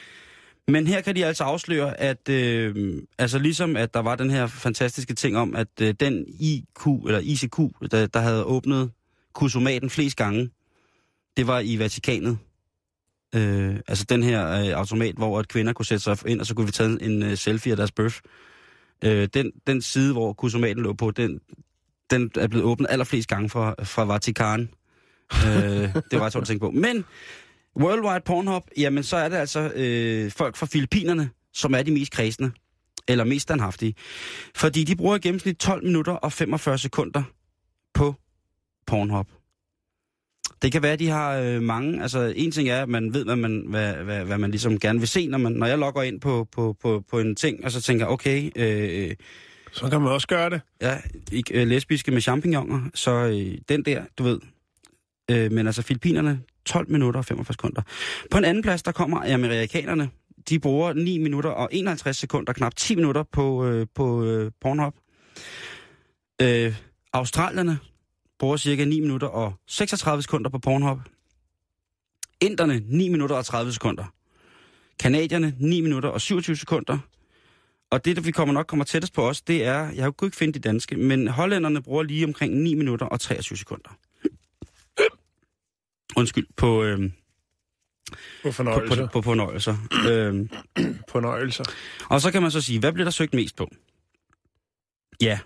[0.68, 4.47] Men her kan de altså afsløre, at øh, altså ligesom at der var den her
[4.47, 7.59] fantastiske ting om, at øh, den IQ, eller ICQ,
[7.91, 8.91] der, der havde åbnet
[9.32, 10.51] kusomaten flest gange,
[11.36, 12.38] det var i Vatikanet.
[13.34, 16.55] Øh, altså den her øh, automat, hvor at kvinder kunne sætte sig ind, og så
[16.55, 18.20] kunne vi tage en øh, selfie af deres bøf.
[19.05, 21.41] Øh, den, den side, hvor kusomaten lå på, den,
[22.11, 24.70] den er blevet åbnet allerflest gange fra, fra Vatikan.
[25.47, 26.70] øh, det var jeg tænkt tænke på.
[26.70, 27.05] Men
[27.81, 32.12] Worldwide Pornhub, jamen så er det altså øh, folk fra Filippinerne, som er de mest
[32.12, 32.51] kredsende,
[33.09, 33.95] eller mest standhaftige.
[34.55, 37.22] Fordi de bruger i gennemsnit 12 minutter og 45 sekunder
[37.95, 38.14] på
[38.87, 39.26] Pornhub.
[40.62, 42.03] Det kan være, at de har øh, mange...
[42.03, 44.99] Altså, en ting er, at man ved, hvad man, hvad, hvad, hvad man ligesom gerne
[44.99, 47.70] vil se, når, man, når jeg logger ind på, på, på, på en ting, og
[47.70, 49.16] så tænker okay, øh,
[49.72, 50.61] Så kan man også gøre det.
[50.81, 50.99] ja,
[51.33, 54.41] ikke, øh, lesbiske med champignoner, så øh, den der, du ved.
[55.31, 57.83] Øh, men altså, Filippinerne, 12 minutter og 45 sekunder.
[58.31, 60.11] På en anden plads, der kommer amerikanerne.
[60.49, 64.95] De bruger 9 minutter og 51 sekunder, knap 10 minutter på, øh, på øh, Pornhub.
[66.43, 66.77] Øh,
[67.13, 67.79] Australierne
[68.39, 70.99] bruger cirka 9 minutter og 36 sekunder på Pornhub.
[72.41, 74.05] Inderne 9 minutter og 30 sekunder.
[74.99, 76.99] Kanadierne 9 minutter og 27 sekunder.
[77.91, 80.37] Og det, der vi kommer nok kommer tættest på os, det er, jeg kunne ikke
[80.37, 83.91] finde de danske, men hollænderne bruger lige omkring 9 minutter og 23 sekunder.
[86.17, 89.07] Undskyld, på, øh, På på, fornøjelser.
[89.07, 89.77] på, på fornøjelser.
[90.11, 90.49] øh,
[91.13, 91.65] fornøjelser.
[92.11, 93.71] og så kan man så sige, hvad bliver der søgt mest på?
[95.21, 95.39] Ja.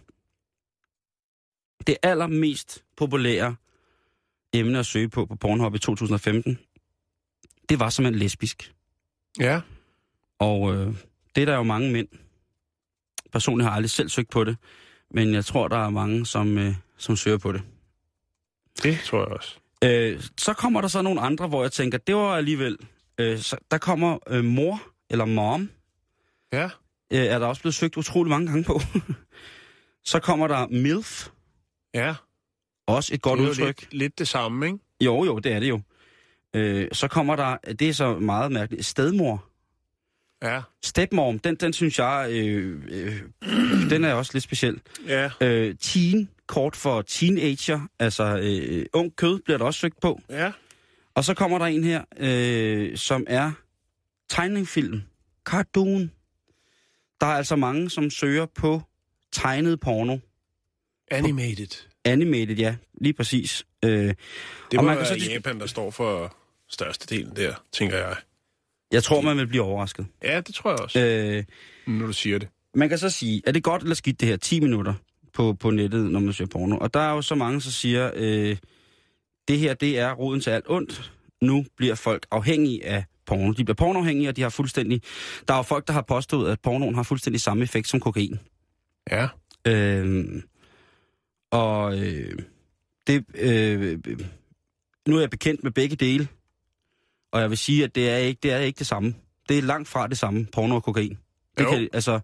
[1.86, 3.56] Det allermest populære
[4.52, 6.58] emne at søge på på Pornhub i 2015,
[7.68, 8.74] det var simpelthen lesbisk.
[9.40, 9.60] Ja.
[10.38, 10.94] Og øh,
[11.34, 12.08] det er der jo mange mænd.
[13.32, 14.56] Personligt har jeg aldrig selv søgt på det,
[15.10, 17.62] men jeg tror, der er mange, som, øh, som søger på det.
[18.82, 19.58] Det tror jeg også.
[19.84, 22.78] Øh, så kommer der så nogle andre, hvor jeg tænker, det var alligevel...
[23.18, 25.70] Øh, så, der kommer øh, mor, eller mom,
[26.52, 26.64] Ja.
[27.12, 28.80] øh, er der også blevet søgt utrolig mange gange på.
[30.04, 31.28] så kommer der MILF,
[31.94, 32.14] Ja.
[32.86, 33.80] også et godt det er udtryk.
[33.80, 34.78] Lidt, lidt det samme, ikke?
[35.00, 35.80] Jo, jo, det er det jo.
[36.56, 39.44] Øh, så kommer der, det er så meget mærkeligt, stedmor.
[40.42, 40.60] Ja.
[40.82, 43.20] Stepmom, den, den synes jeg, øh, øh,
[43.90, 44.80] den er også lidt speciel.
[45.06, 45.30] Ja.
[45.40, 50.20] Øh, teen, kort for teenager, altså øh, ung kød, bliver der også søgt på.
[50.30, 50.52] Ja.
[51.14, 53.52] Og så kommer der en her, øh, som er
[54.28, 55.02] tegningfilm.
[55.44, 56.10] Cartoon.
[57.20, 58.82] Der er altså mange, som søger på
[59.32, 60.18] tegnet porno.
[61.10, 61.86] Animated.
[62.04, 63.64] Animated, ja, lige præcis.
[63.84, 64.16] Øh, Det Og
[64.76, 66.36] må man kan være så dis- Japan, der står for
[66.68, 68.16] størstedelen der, tænker jeg.
[68.94, 70.06] Jeg tror, man vil blive overrasket.
[70.22, 71.44] Ja, det tror jeg også, Øh,
[71.98, 72.48] når du siger det.
[72.74, 74.94] man kan så sige, er det godt eller skidt det her 10 minutter
[75.32, 76.76] på, på nettet, når man søger porno?
[76.78, 78.56] Og der er jo så mange, der siger, øh,
[79.48, 81.12] det her det er roden til alt ondt.
[81.42, 83.52] Nu bliver folk afhængige af porno.
[83.52, 85.02] De bliver pornoafhængige, og de har fuldstændig...
[85.48, 88.38] Der er jo folk, der har påstået, at pornoen har fuldstændig samme effekt som kokain.
[89.10, 89.28] Ja.
[89.66, 90.24] Øh,
[91.50, 92.38] og øh,
[93.06, 93.98] det, øh,
[95.08, 96.28] nu er jeg bekendt med begge dele,
[97.34, 99.14] og jeg vil sige, at det er ikke det, er ikke det samme.
[99.48, 101.18] Det er langt fra det samme, porno og kokain.
[101.58, 101.70] Det Jo.
[101.70, 102.20] kan, altså,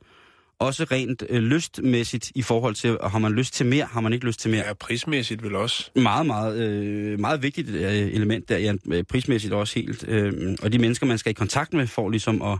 [0.58, 4.26] også rent øh, lystmæssigt i forhold til, har man lyst til mere, har man ikke
[4.26, 4.66] lyst til mere.
[4.66, 5.90] Ja, prismæssigt vel også.
[5.96, 10.04] Meget, meget, øh, meget vigtigt øh, element der, ja, øh, prismæssigt også helt.
[10.08, 12.58] Øh, og de mennesker, man skal i kontakt med, får ligesom at...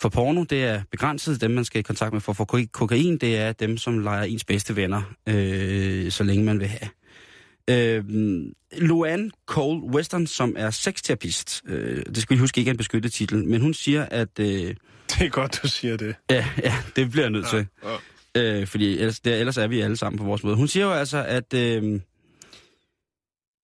[0.00, 1.40] For porno, det er begrænset.
[1.40, 4.44] Dem, man skal i kontakt med for få kokain, det er dem, som leger ens
[4.44, 6.88] bedste venner, øh, så længe man vil have.
[7.70, 8.04] Øh,
[8.78, 13.12] Luann Cole Western, som er sexterapist, øh, det skal vi huske ikke er en beskyttet
[13.12, 14.38] titel, men hun siger, at...
[14.40, 14.46] Øh,
[15.10, 16.14] Det er godt, du siger det.
[16.30, 17.66] ja, ja, det bliver jeg nødt til.
[17.84, 18.60] Ja.
[18.60, 20.56] Øh, fordi ellers, det, ellers er vi alle sammen på vores måde.
[20.56, 22.00] Hun siger jo altså, at øh,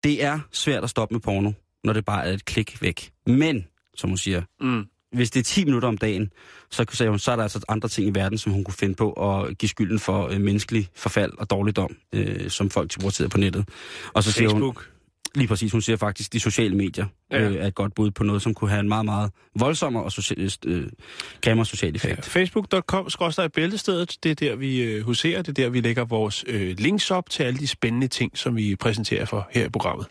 [0.04, 1.52] det er svært at stoppe med porno,
[1.84, 3.10] når det bare er et klik væk.
[3.26, 4.86] Men, som hun siger, Mm.
[5.12, 6.30] Hvis det er 10 minutter om dagen,
[6.70, 8.94] så, sagde hun, så er der altså andre ting i verden, som hun kunne finde
[8.94, 13.28] på at give skylden for øh, menneskelig forfald og dårligdom, øh, som folk bruger tid
[13.28, 13.68] på nettet.
[14.12, 14.88] Og så siger hun, Facebook.
[15.34, 17.40] lige præcis, hun siger faktisk, at de sociale medier Ja.
[17.40, 20.12] øh, er et godt bud på noget, som kunne have en meget, meget voldsommere og
[20.12, 22.16] social, øh, social effekt.
[22.16, 26.04] Ja, Facebook.com skråstrej bæltestedet, det er der, vi øh, huserer, det er der, vi lægger
[26.04, 29.68] vores øh, links op til alle de spændende ting, som vi præsenterer for her i
[29.68, 30.06] programmet.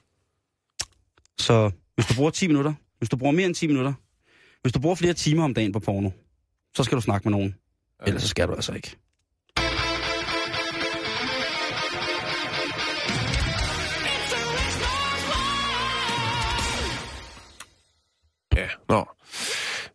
[1.39, 3.93] Så hvis du bruger 10 minutter, hvis du bruger mere end 10 minutter,
[4.61, 6.09] hvis du bruger flere timer om dagen på porno,
[6.75, 7.55] så skal du snakke med nogen.
[8.07, 8.95] Ellers så skal du altså ikke.
[18.55, 19.05] Ja, nå.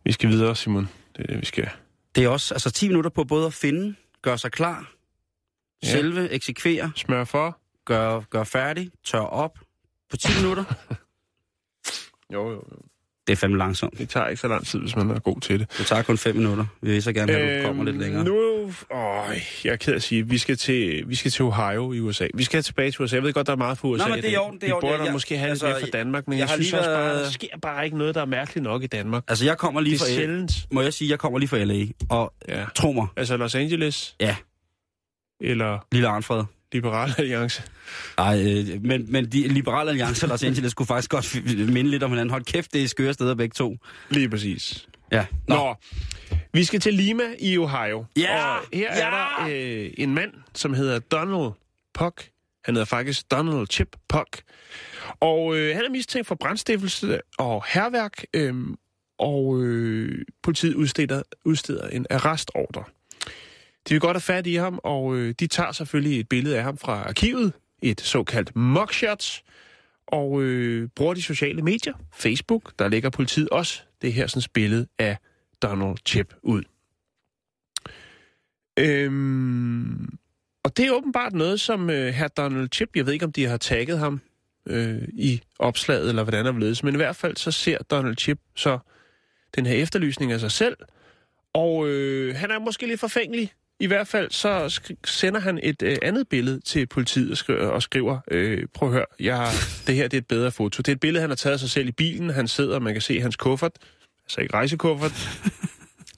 [0.04, 0.88] Vi skal videre, Simon.
[1.16, 1.70] Det er det, vi skal.
[2.14, 4.92] Det er også altså 10 minutter på både at finde, gøre sig klar,
[5.82, 5.88] Ja.
[5.90, 7.58] selve, eksekvere, Smør for.
[7.84, 9.58] gøre gør færdig, tør op
[10.10, 10.64] på 10 minutter.
[12.32, 12.78] Jo, jo, jo.
[13.26, 13.98] Det er fandme langsomt.
[13.98, 15.70] Det tager ikke så lang tid, hvis man er god til det.
[15.78, 16.64] Det tager kun 5 minutter.
[16.82, 18.20] Vi vil så gerne have, at du kommer lidt længere.
[18.20, 21.92] Øhm, Nu, åh, jeg er ked at sige, vi skal, til, vi skal til Ohio
[21.92, 22.26] i USA.
[22.34, 23.16] Vi skal tilbage til USA.
[23.16, 24.08] Jeg ved godt, der er meget for USA.
[24.08, 24.88] Nå, men det er orden, det er i Vi orden.
[24.90, 26.90] burde Jeg- måske have altså, lidt fra Danmark, men jeg jeg, har synes lige også
[26.90, 29.24] bare, der sker bare ikke noget, der er mærkeligt nok i Danmark.
[29.28, 30.06] Altså, jeg kommer lige Det fra...
[30.06, 30.52] sjældent.
[30.72, 32.64] Må jeg sige, jeg kommer lige fra LA, og Ja.
[32.74, 34.36] tro mig, Altså Los Angeles ja,
[35.40, 36.44] eller lille Arnfred.
[36.72, 37.62] Liberal Alliance.
[38.18, 42.10] Nej, øh, men, men de liberale alliancer Los Angeles skulle faktisk godt minde lidt om
[42.10, 42.30] hinanden.
[42.30, 43.76] Hold kæft, det er skøre steder begge to.
[44.10, 44.88] Lige præcis.
[45.12, 45.26] Ja.
[45.48, 45.54] Nå.
[45.54, 45.74] Nå.
[46.52, 48.04] Vi skal til Lima i Ohio.
[48.16, 48.46] Ja!
[48.46, 49.06] Og her Ja!
[49.06, 51.52] er der øh, en mand, som hedder Donald
[51.94, 52.28] Puck.
[52.64, 54.42] Han hedder faktisk Donald Chip Puck.
[55.20, 58.24] Og øh, han er mistænkt for brandstiftelse og herværk.
[58.34, 58.54] Øh,
[59.18, 62.84] og øh, politiet udsteder, udsteder en arrestordre.
[63.88, 66.62] De vil godt have fat i ham, og øh, de tager selvfølgelig et billede af
[66.62, 67.52] ham fra arkivet.
[67.82, 69.42] Et såkaldt mugshot.
[70.06, 74.86] Og øh, bruger de sociale medier, Facebook, der lægger politiet også det her sådan, billede
[74.98, 75.16] af
[75.62, 76.62] Donald Chip ud.
[78.78, 80.18] Øhm,
[80.64, 83.46] og det er åbenbart noget, som øh, her Donald Chip, jeg ved ikke, om de
[83.46, 84.20] har tagget ham
[84.66, 88.38] øh, i opslaget, eller hvordan han ledes, men i hvert fald så ser Donald Chip
[88.54, 88.78] så
[89.56, 90.76] den her efterlysning af sig selv,
[91.52, 93.52] og øh, han er måske lidt forfængelig.
[93.80, 97.82] I hvert fald så sender han et øh, andet billede til politiet og skriver, og
[97.82, 99.50] skriver øh, prøv at høre, jeg har,
[99.86, 100.80] det her det er et bedre foto.
[100.80, 102.30] Det er et billede, han har taget af sig selv i bilen.
[102.30, 103.72] Han sidder, man kan se hans kuffert,
[104.24, 105.40] altså ikke rejsekuffert.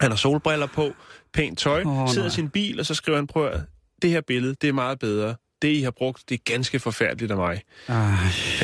[0.00, 0.92] Han har solbriller på,
[1.34, 3.62] pænt tøj, oh, sidder i sin bil, og så skriver han, prøv at høre,
[4.02, 5.34] det her billede, det er meget bedre.
[5.62, 7.62] Det, I har brugt, det er ganske forfærdeligt af mig.
[7.88, 7.94] Ej,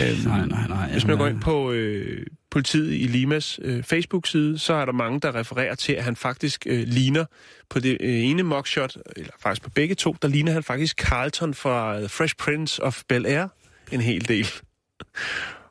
[0.01, 0.93] Øhm, nej, nej, nej.
[0.93, 5.21] Hvis man går ind på øh, politiet i Limas øh, Facebook-side, så er der mange,
[5.21, 7.25] der refererer til, at han faktisk øh, ligner
[7.71, 11.55] på det øh, ene mugshot, eller faktisk på begge to, der ligner han faktisk Carlton
[11.55, 13.49] fra The Fresh Prince of Bel-Air
[13.93, 14.47] en hel del.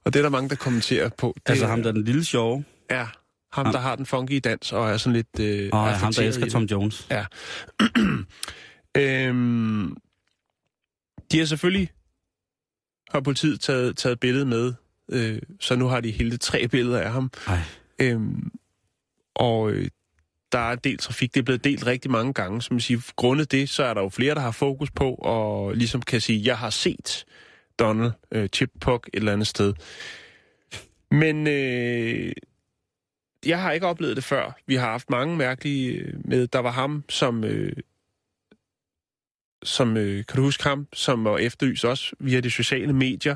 [0.03, 1.33] Og det er der mange, der kommenterer på.
[1.35, 3.05] Det Altså ham, der er den lille sjove, er
[3.53, 3.73] ham, Ham.
[3.73, 6.63] der har den funky dans og er sådan lidt øh, og ham, der elsker Tom.
[6.63, 7.07] Jones.
[7.11, 7.25] Ja.
[9.01, 9.97] øhm,
[11.31, 11.89] de har selvfølgelig,
[13.09, 14.73] har politiet taget, taget billedet med,
[15.11, 17.31] øh, så nu har de hele tre billeder af ham.
[17.47, 17.59] Ej.
[17.99, 18.51] Øhm,
[19.35, 19.87] og øh,
[20.51, 23.69] der er delt trafik, det er blevet delt rigtig mange gange, som siger, grundet det,
[23.69, 26.69] så er der jo flere, der har fokus på, og ligesom kan sige, jeg har
[26.69, 27.25] set
[27.79, 29.73] Donald øh, Chip Puck et eller andet sted.
[31.11, 32.33] Men øh,
[33.45, 34.57] jeg har ikke oplevet det før.
[34.67, 36.47] Vi har haft mange mærkelige øh, med.
[36.47, 37.43] Der var ham, som...
[37.43, 37.73] Øh,
[39.63, 43.35] som øh, kan du huske ham, som var efterlyst også via de sociale medier,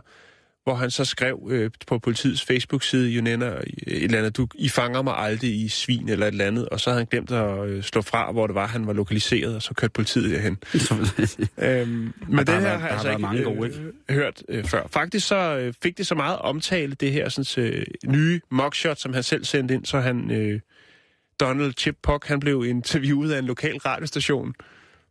[0.67, 5.01] hvor han så skrev øh, på politiets Facebook-side, Jonena, et eller andet, du, I fanger
[5.01, 7.83] mig aldrig i svin eller et eller andet, og så havde han glemt at øh,
[7.83, 10.57] slå fra, hvor det var, han var lokaliseret, og så kørte politiet derhen.
[11.57, 13.79] Øhm, men det her har jeg altså ikke, mange gode, ikke?
[14.09, 14.87] øh, hørt øh, før.
[14.87, 19.13] Faktisk så øh, fik det så meget omtale, det her sådan, øh, nye mugshot, som
[19.13, 20.59] han selv sendte ind, så han, øh,
[21.39, 24.53] Donald Chip Puck, han blev interviewet af en lokal radiostation,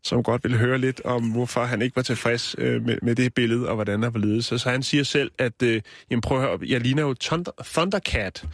[0.07, 3.35] som godt ville høre lidt om, hvorfor han ikke var tilfreds øh, med, med det
[3.35, 4.45] billede, og hvordan der var ledet.
[4.45, 7.51] Så, så han siger selv, at øh, jamen, prøv at høre, jeg ligner jo Thunder,
[7.65, 8.45] Thundercat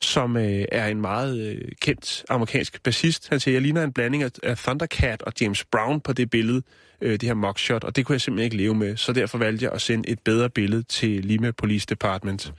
[0.00, 3.28] som øh, er en meget øh, kendt amerikansk bassist.
[3.28, 6.62] Han siger, jeg ligner en blanding af, af Thundercat og James Brown på det billede,
[7.00, 9.64] øh, det her mugshot, og det kunne jeg simpelthen ikke leve med, så derfor valgte
[9.64, 12.52] jeg at sende et bedre billede til Lima Police Department.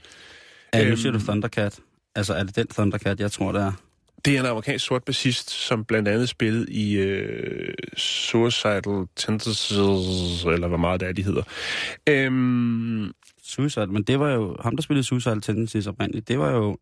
[0.74, 0.96] Ja, nu Øhm.
[0.96, 1.78] siger du Thundercat.
[2.14, 3.72] Altså, er det den Thundercat, jeg tror, det er?
[4.24, 9.70] Det er en amerikansk sort bassist, som blandt andet spillede i øh, Suicidal Tendencies,
[10.44, 11.42] eller hvad meget det er, de hedder.
[12.08, 13.12] Øhm,
[13.42, 16.28] Suicide, men det var jo ham, der spillede Suicide Tendencies oprindeligt.
[16.28, 16.78] Det var jo...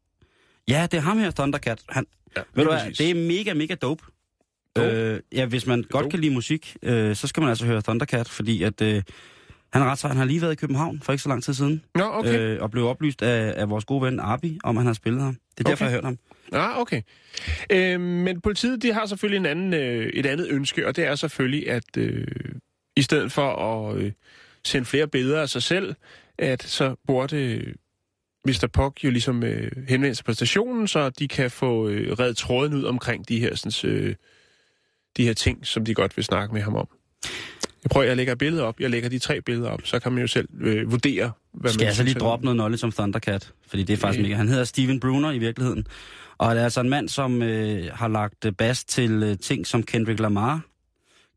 [0.68, 1.78] Ja, det er ham her, Thundercat.
[1.89, 4.05] Han, ja, ved du hvad, det er mega, mega dope.
[4.76, 4.89] Dope?
[4.91, 6.11] Øh, ja, hvis man godt Dope.
[6.11, 8.80] kan lide musik, øh, så skal man altså høre Thundercat, fordi at...
[8.82, 9.03] Øh,
[9.72, 10.09] han er ret sej.
[10.09, 12.39] Han har lige været i København for ikke så lang tid siden, Nå, okay.
[12.41, 15.36] øh, og blev oplyst af, af vores gode ven Arbi, om han har spillet ham.
[15.59, 15.84] Det er derfor, Okay.
[15.84, 16.18] jeg har hørt ham.
[16.53, 17.03] Ah, okay.
[17.70, 21.14] Øh, men politiet de har selvfølgelig en anden, øh, et andet ønske, og det er
[21.14, 22.26] selvfølgelig, at øh,
[22.96, 24.12] i stedet for at øh,
[24.64, 25.94] sende flere billeder af sig selv,
[26.38, 27.74] at så burde øh,
[28.46, 28.68] Mr.
[28.72, 32.74] Pock jo ligesom øh, henvende sig på stationen, så de kan få øh, reddet tråden
[32.74, 34.14] ud omkring de her, sådan, øh,
[35.16, 36.88] de her ting, som de godt vil snakke med ham om.
[37.85, 38.81] Jeg prøver, jeg lægger et billede op.
[38.81, 41.81] Jeg lægger de tre billeder op, så kan man jo selv øh, vurdere, hvad Skal
[41.81, 43.53] man jeg så lige droppe noget knowledge om Thundercat?
[43.68, 44.24] Fordi det er faktisk Øh.
[44.24, 44.37] mega.
[44.37, 45.87] Han hedder Steven Bruner i virkeligheden.
[46.39, 49.66] Og det er altså en mand, som øh, har lagt øh, bas til øh, ting
[49.66, 50.61] som Kendrick Lamar,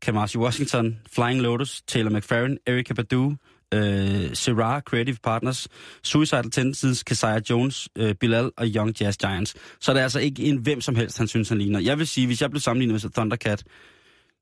[0.02, 3.34] Kamasi Washington, Flying Lotus, Taylor McFerrin, Erykah Badu,
[3.74, 5.68] øh, Syrah Creative Partners,
[6.02, 9.54] Suicidal Tendencies, Keziah Jones, øh, Bilal og Young Jazz Giants.
[9.80, 11.80] Så det er altså ikke en hvem som helst, han synes, han ligner.
[11.80, 13.64] Jeg vil sige, hvis jeg blev sammenlignet med Thundercat,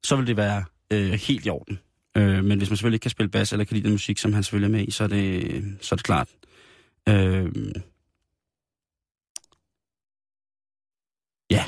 [0.04, 1.78] så vil det være øh, helt i orden.
[2.16, 4.32] Øh, men hvis man selvfølgelig ikke kan spille bas eller kan lide den musik, som
[4.32, 6.28] han selvfølgelig er med i, så er det, så er det klart.
[7.08, 7.52] Øh,
[11.50, 11.64] ja,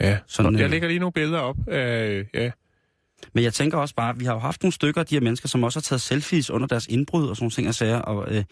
[0.00, 1.56] Ja, Sådan, jeg øh, lægger lige nogle billeder op.
[1.68, 2.50] Øh, ja.
[3.34, 5.48] men jeg tænker også bare, vi har jo haft nogle stykker af de her mennesker,
[5.48, 7.98] som også har taget selfies under deres indbrud og sådan nogle ting og sager.
[7.98, 8.44] Og øh, de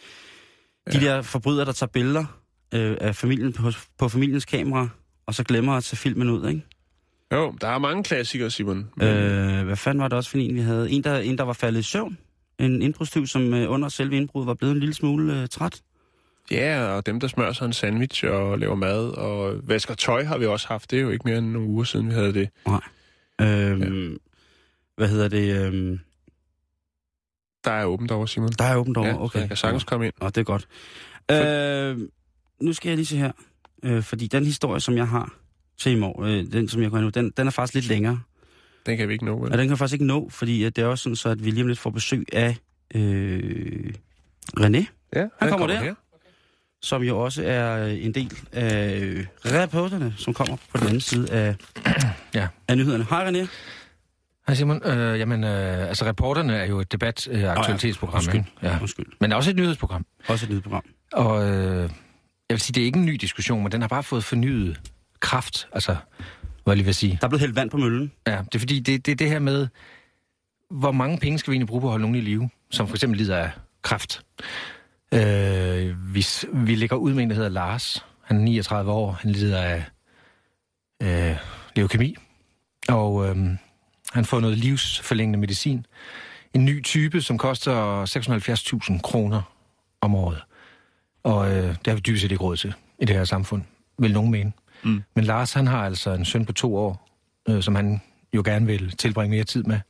[0.94, 1.00] Ja.
[1.00, 2.40] der forbrydere, der tager billeder
[2.74, 4.88] øh, af familien på, på familiens kamera,
[5.26, 6.62] og så glemmer at tage filmen ud, ikke?
[7.32, 8.90] Jo, der er mange klassikere, Simon.
[8.96, 10.90] Men, Øh, hvad fanden var det også for en, vi havde?
[10.90, 12.18] En, der, en, der var faldet i søvn.
[12.58, 15.82] En indbrudstyv, som øh, under selve indbruddet var blevet en lille smule øh, træt.
[16.50, 20.38] Ja, og dem, der smører sig en sandwich og laver mad og vasker tøj, har
[20.38, 20.90] vi også haft.
[20.90, 22.48] Det er jo ikke mere end nogle uger siden, vi havde det.
[23.40, 24.18] Øhm,
[24.96, 25.66] Hvad hedder det?
[25.66, 25.98] Øhm,
[27.64, 28.48] Der er åbent over, Simon.
[28.48, 29.38] der er åbent over, ja, okay.
[29.40, 30.14] jeg kan sagtens komme ind.
[30.20, 30.68] Og det er godt.
[31.30, 32.08] Øh,
[32.62, 33.32] nu skal jeg lige se her.
[33.82, 35.34] Øh, fordi den historie, som jeg har
[35.80, 38.20] til i morgen, øh, den som jeg går nu, den, den er faktisk lidt længere.
[38.86, 39.52] Den kan vi ikke nå, vel?
[39.52, 41.44] Og den kan jeg faktisk ikke nå, fordi at det er også sådan, så at
[41.44, 42.56] vi lige om lidt får besøg af
[42.94, 43.92] øh,
[44.60, 44.84] René,
[45.16, 45.94] Ja, Han kommer der.
[46.82, 51.30] som jo også er en del af øh, reporterne, som kommer på den anden side
[51.32, 51.54] af,
[52.34, 52.48] Ja.
[52.68, 53.06] af nyhederne.
[53.10, 53.46] Hej René.
[54.46, 54.80] Hej Simon.
[54.86, 58.34] Øh, jamen, øh, altså reporterne er jo et debat øh, aktualitetsprogram, Undskyld.
[58.40, 58.50] ikke?
[58.62, 58.78] Ja.
[58.80, 59.06] Undskyld.
[59.20, 60.06] Men også et nyhedsprogram.
[60.28, 60.84] Også et nyhedsprogram.
[61.12, 61.88] Og øh, jeg
[62.48, 64.80] vil sige, det er ikke en ny diskussion, men den har bare fået fornyet
[65.20, 65.68] kraft.
[65.72, 65.96] Altså,
[66.64, 67.18] hvad jeg lige vil sige.
[67.20, 68.12] Der er blevet hældt vand på møllen.
[68.26, 69.68] Ja, det er fordi, det, det er det her med,
[70.70, 72.96] hvor mange penge skal vi egentlig bruge på at holde nogen i live, som for
[72.96, 73.50] eksempel lider af
[73.82, 74.22] kræft.
[75.14, 78.04] Øh, vi, vi ligger ud med en, der hedder Lars.
[78.22, 79.12] Han er 39 år.
[79.12, 79.84] Han lider af
[81.02, 81.36] øh,
[81.76, 82.16] leukemi.
[82.88, 83.36] Og øh,
[84.12, 85.86] han får noget livsforlængende medicin.
[86.54, 88.04] En ny type, som koster
[88.92, 89.42] 670.000 kroner
[90.00, 90.42] om året.
[91.22, 93.62] Og øh, det har vi dybest set ikke råd til i det her samfund,
[93.98, 94.52] vil nogen mene.
[94.84, 95.02] Mm.
[95.14, 97.08] Men Lars, han har altså en søn på to år,
[97.48, 98.00] øh, som han
[98.32, 99.80] jo gerne vil tilbringe mere tid med.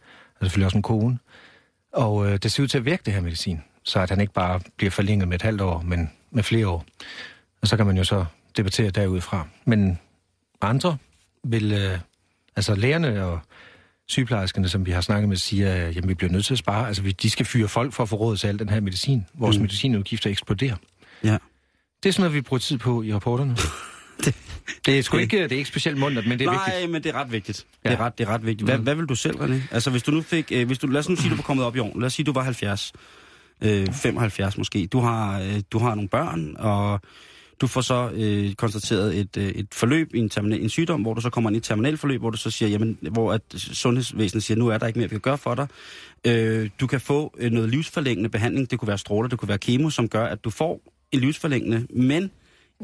[0.41, 1.19] Og selvfølgelig også en kone.
[1.93, 3.63] Og øh, det ser ud til at virke, det her medicin.
[3.85, 6.85] Så at han ikke bare bliver forlænget med et halvt år, men med flere år.
[7.63, 8.25] Og så kan man jo så
[8.57, 9.47] debattere derudfra.
[9.65, 9.99] Men
[10.61, 10.97] andre
[11.45, 11.99] vil, øh,
[12.57, 13.41] altså lægerne og
[14.09, 16.87] sygeplejerskerne, som vi har snakket med, siger, at jamen, vi bliver nødt til at spare.
[16.87, 19.27] Altså, vi, de skal fyre folk for at få råd til al den her medicin.
[19.35, 19.63] Vores mm.
[19.63, 20.77] medicinudgifter eksploderer.
[21.25, 21.39] Ja.
[22.03, 23.57] Det er sådan noget, vi bruger tid på i rapporterne.
[24.25, 24.35] Det-
[24.87, 26.91] det er sgu ikke, det er ikke specielt mundret, men det er Nej, vigtigt.
[26.93, 27.67] men det er ret vigtigt.
[27.85, 27.91] Ja.
[27.91, 28.69] Det, er ret, det er ret vigtigt.
[28.69, 28.85] Hvad, Mm.
[28.85, 29.55] hvad vil du selv, René?
[29.75, 30.53] Altså, hvis du nu fik...
[30.53, 31.93] Øh, hvis du, lad os nu sige, du var kommet op i år.
[31.99, 32.93] Lad os sige, du var 70.
[33.65, 34.87] Øh, 75 måske.
[34.87, 37.01] Du har, øh, du har nogle børn, og
[37.61, 41.15] du får så øh, konstateret et, øh, et forløb i en, terminal, en sygdom, hvor
[41.15, 44.45] du så kommer ind i et terminalforløb, hvor du så siger, jamen, hvor at sundhedsvæsenet
[44.45, 45.67] siger, nu er der ikke mere, vi kan gøre for dig.
[46.27, 48.71] Øh, du kan få øh, noget livsforlængende behandling.
[48.71, 50.81] Det kunne være stråler, det kunne være kemo, som gør, at du får
[51.13, 52.31] en livsforlængende, men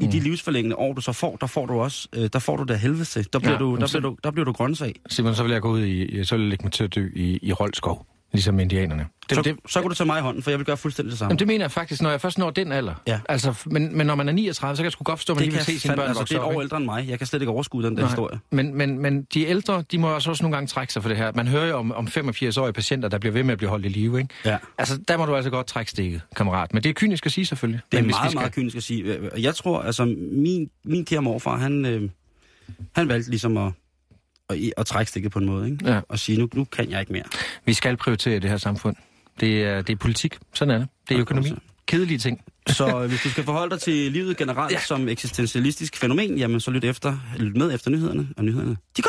[0.01, 0.11] i Mm.
[0.11, 2.79] de livsforlængende år, du så får, der får du også, øh, der får du det
[2.79, 3.23] helvede.
[3.33, 4.95] Der bliver, Ja, du, der bliver du, der bliver du grøntsag.
[5.09, 7.09] Simon, så vil jeg gå ud i, så vil jeg lægge mig til at dø
[7.15, 8.05] i, i Rolskov.
[8.31, 9.05] Ligesom indianerne.
[9.29, 11.11] Det, Så, det, så kunne du tage mig i hånden, for jeg vil gøre fuldstændig
[11.11, 11.29] det samme.
[11.29, 12.93] Jamen, det mener jeg faktisk, når jeg først når den alder.
[13.07, 13.19] Ja.
[13.29, 15.45] Altså, men, men når man er 39, så kan jeg sgu godt forstå, at man
[15.45, 17.09] det lige vil se sine børn altså, det er et op, år ældre end mig.
[17.09, 18.09] Jeg kan slet ikke overskue den der Nej.
[18.09, 18.39] historie.
[18.51, 21.17] Men, men, men de ældre, de må også, også nogle gange trække sig for det
[21.17, 21.31] her.
[21.35, 23.89] Man hører jo om, om 85-årige patienter, der bliver ved med at blive holdt i
[23.89, 24.33] live, ikke?
[24.45, 24.57] Ja.
[24.77, 26.73] Altså, der må du altså godt trække stikket, kammerat.
[26.73, 27.81] Men det er kynisk at sige, selvfølgelig.
[27.91, 28.39] Det er men meget, skal...
[28.39, 29.19] meget kynisk at sige.
[29.37, 32.09] Jeg tror, altså, min, min kære morfar, han, øh,
[32.95, 33.71] han valgte ligesom at,
[34.49, 35.91] at, at trække stikket på en måde, ikke?
[35.91, 36.01] Ja.
[36.09, 37.23] Og sige, nu, nu kan jeg ikke mere.
[37.65, 38.95] Vi skal prioritere det her samfund.
[39.39, 40.37] Det er, det er politik.
[40.53, 40.87] Sådan er det.
[41.09, 41.51] Det er økonomi.
[41.85, 42.41] Kedelige ting.
[42.67, 44.79] Så øh, hvis du skal forholde dig til livet generelt ja.
[44.79, 49.01] som eksistentialistisk fænomen, jamen så lyt efter, lyt med efter nyhederne, og nyhederne, de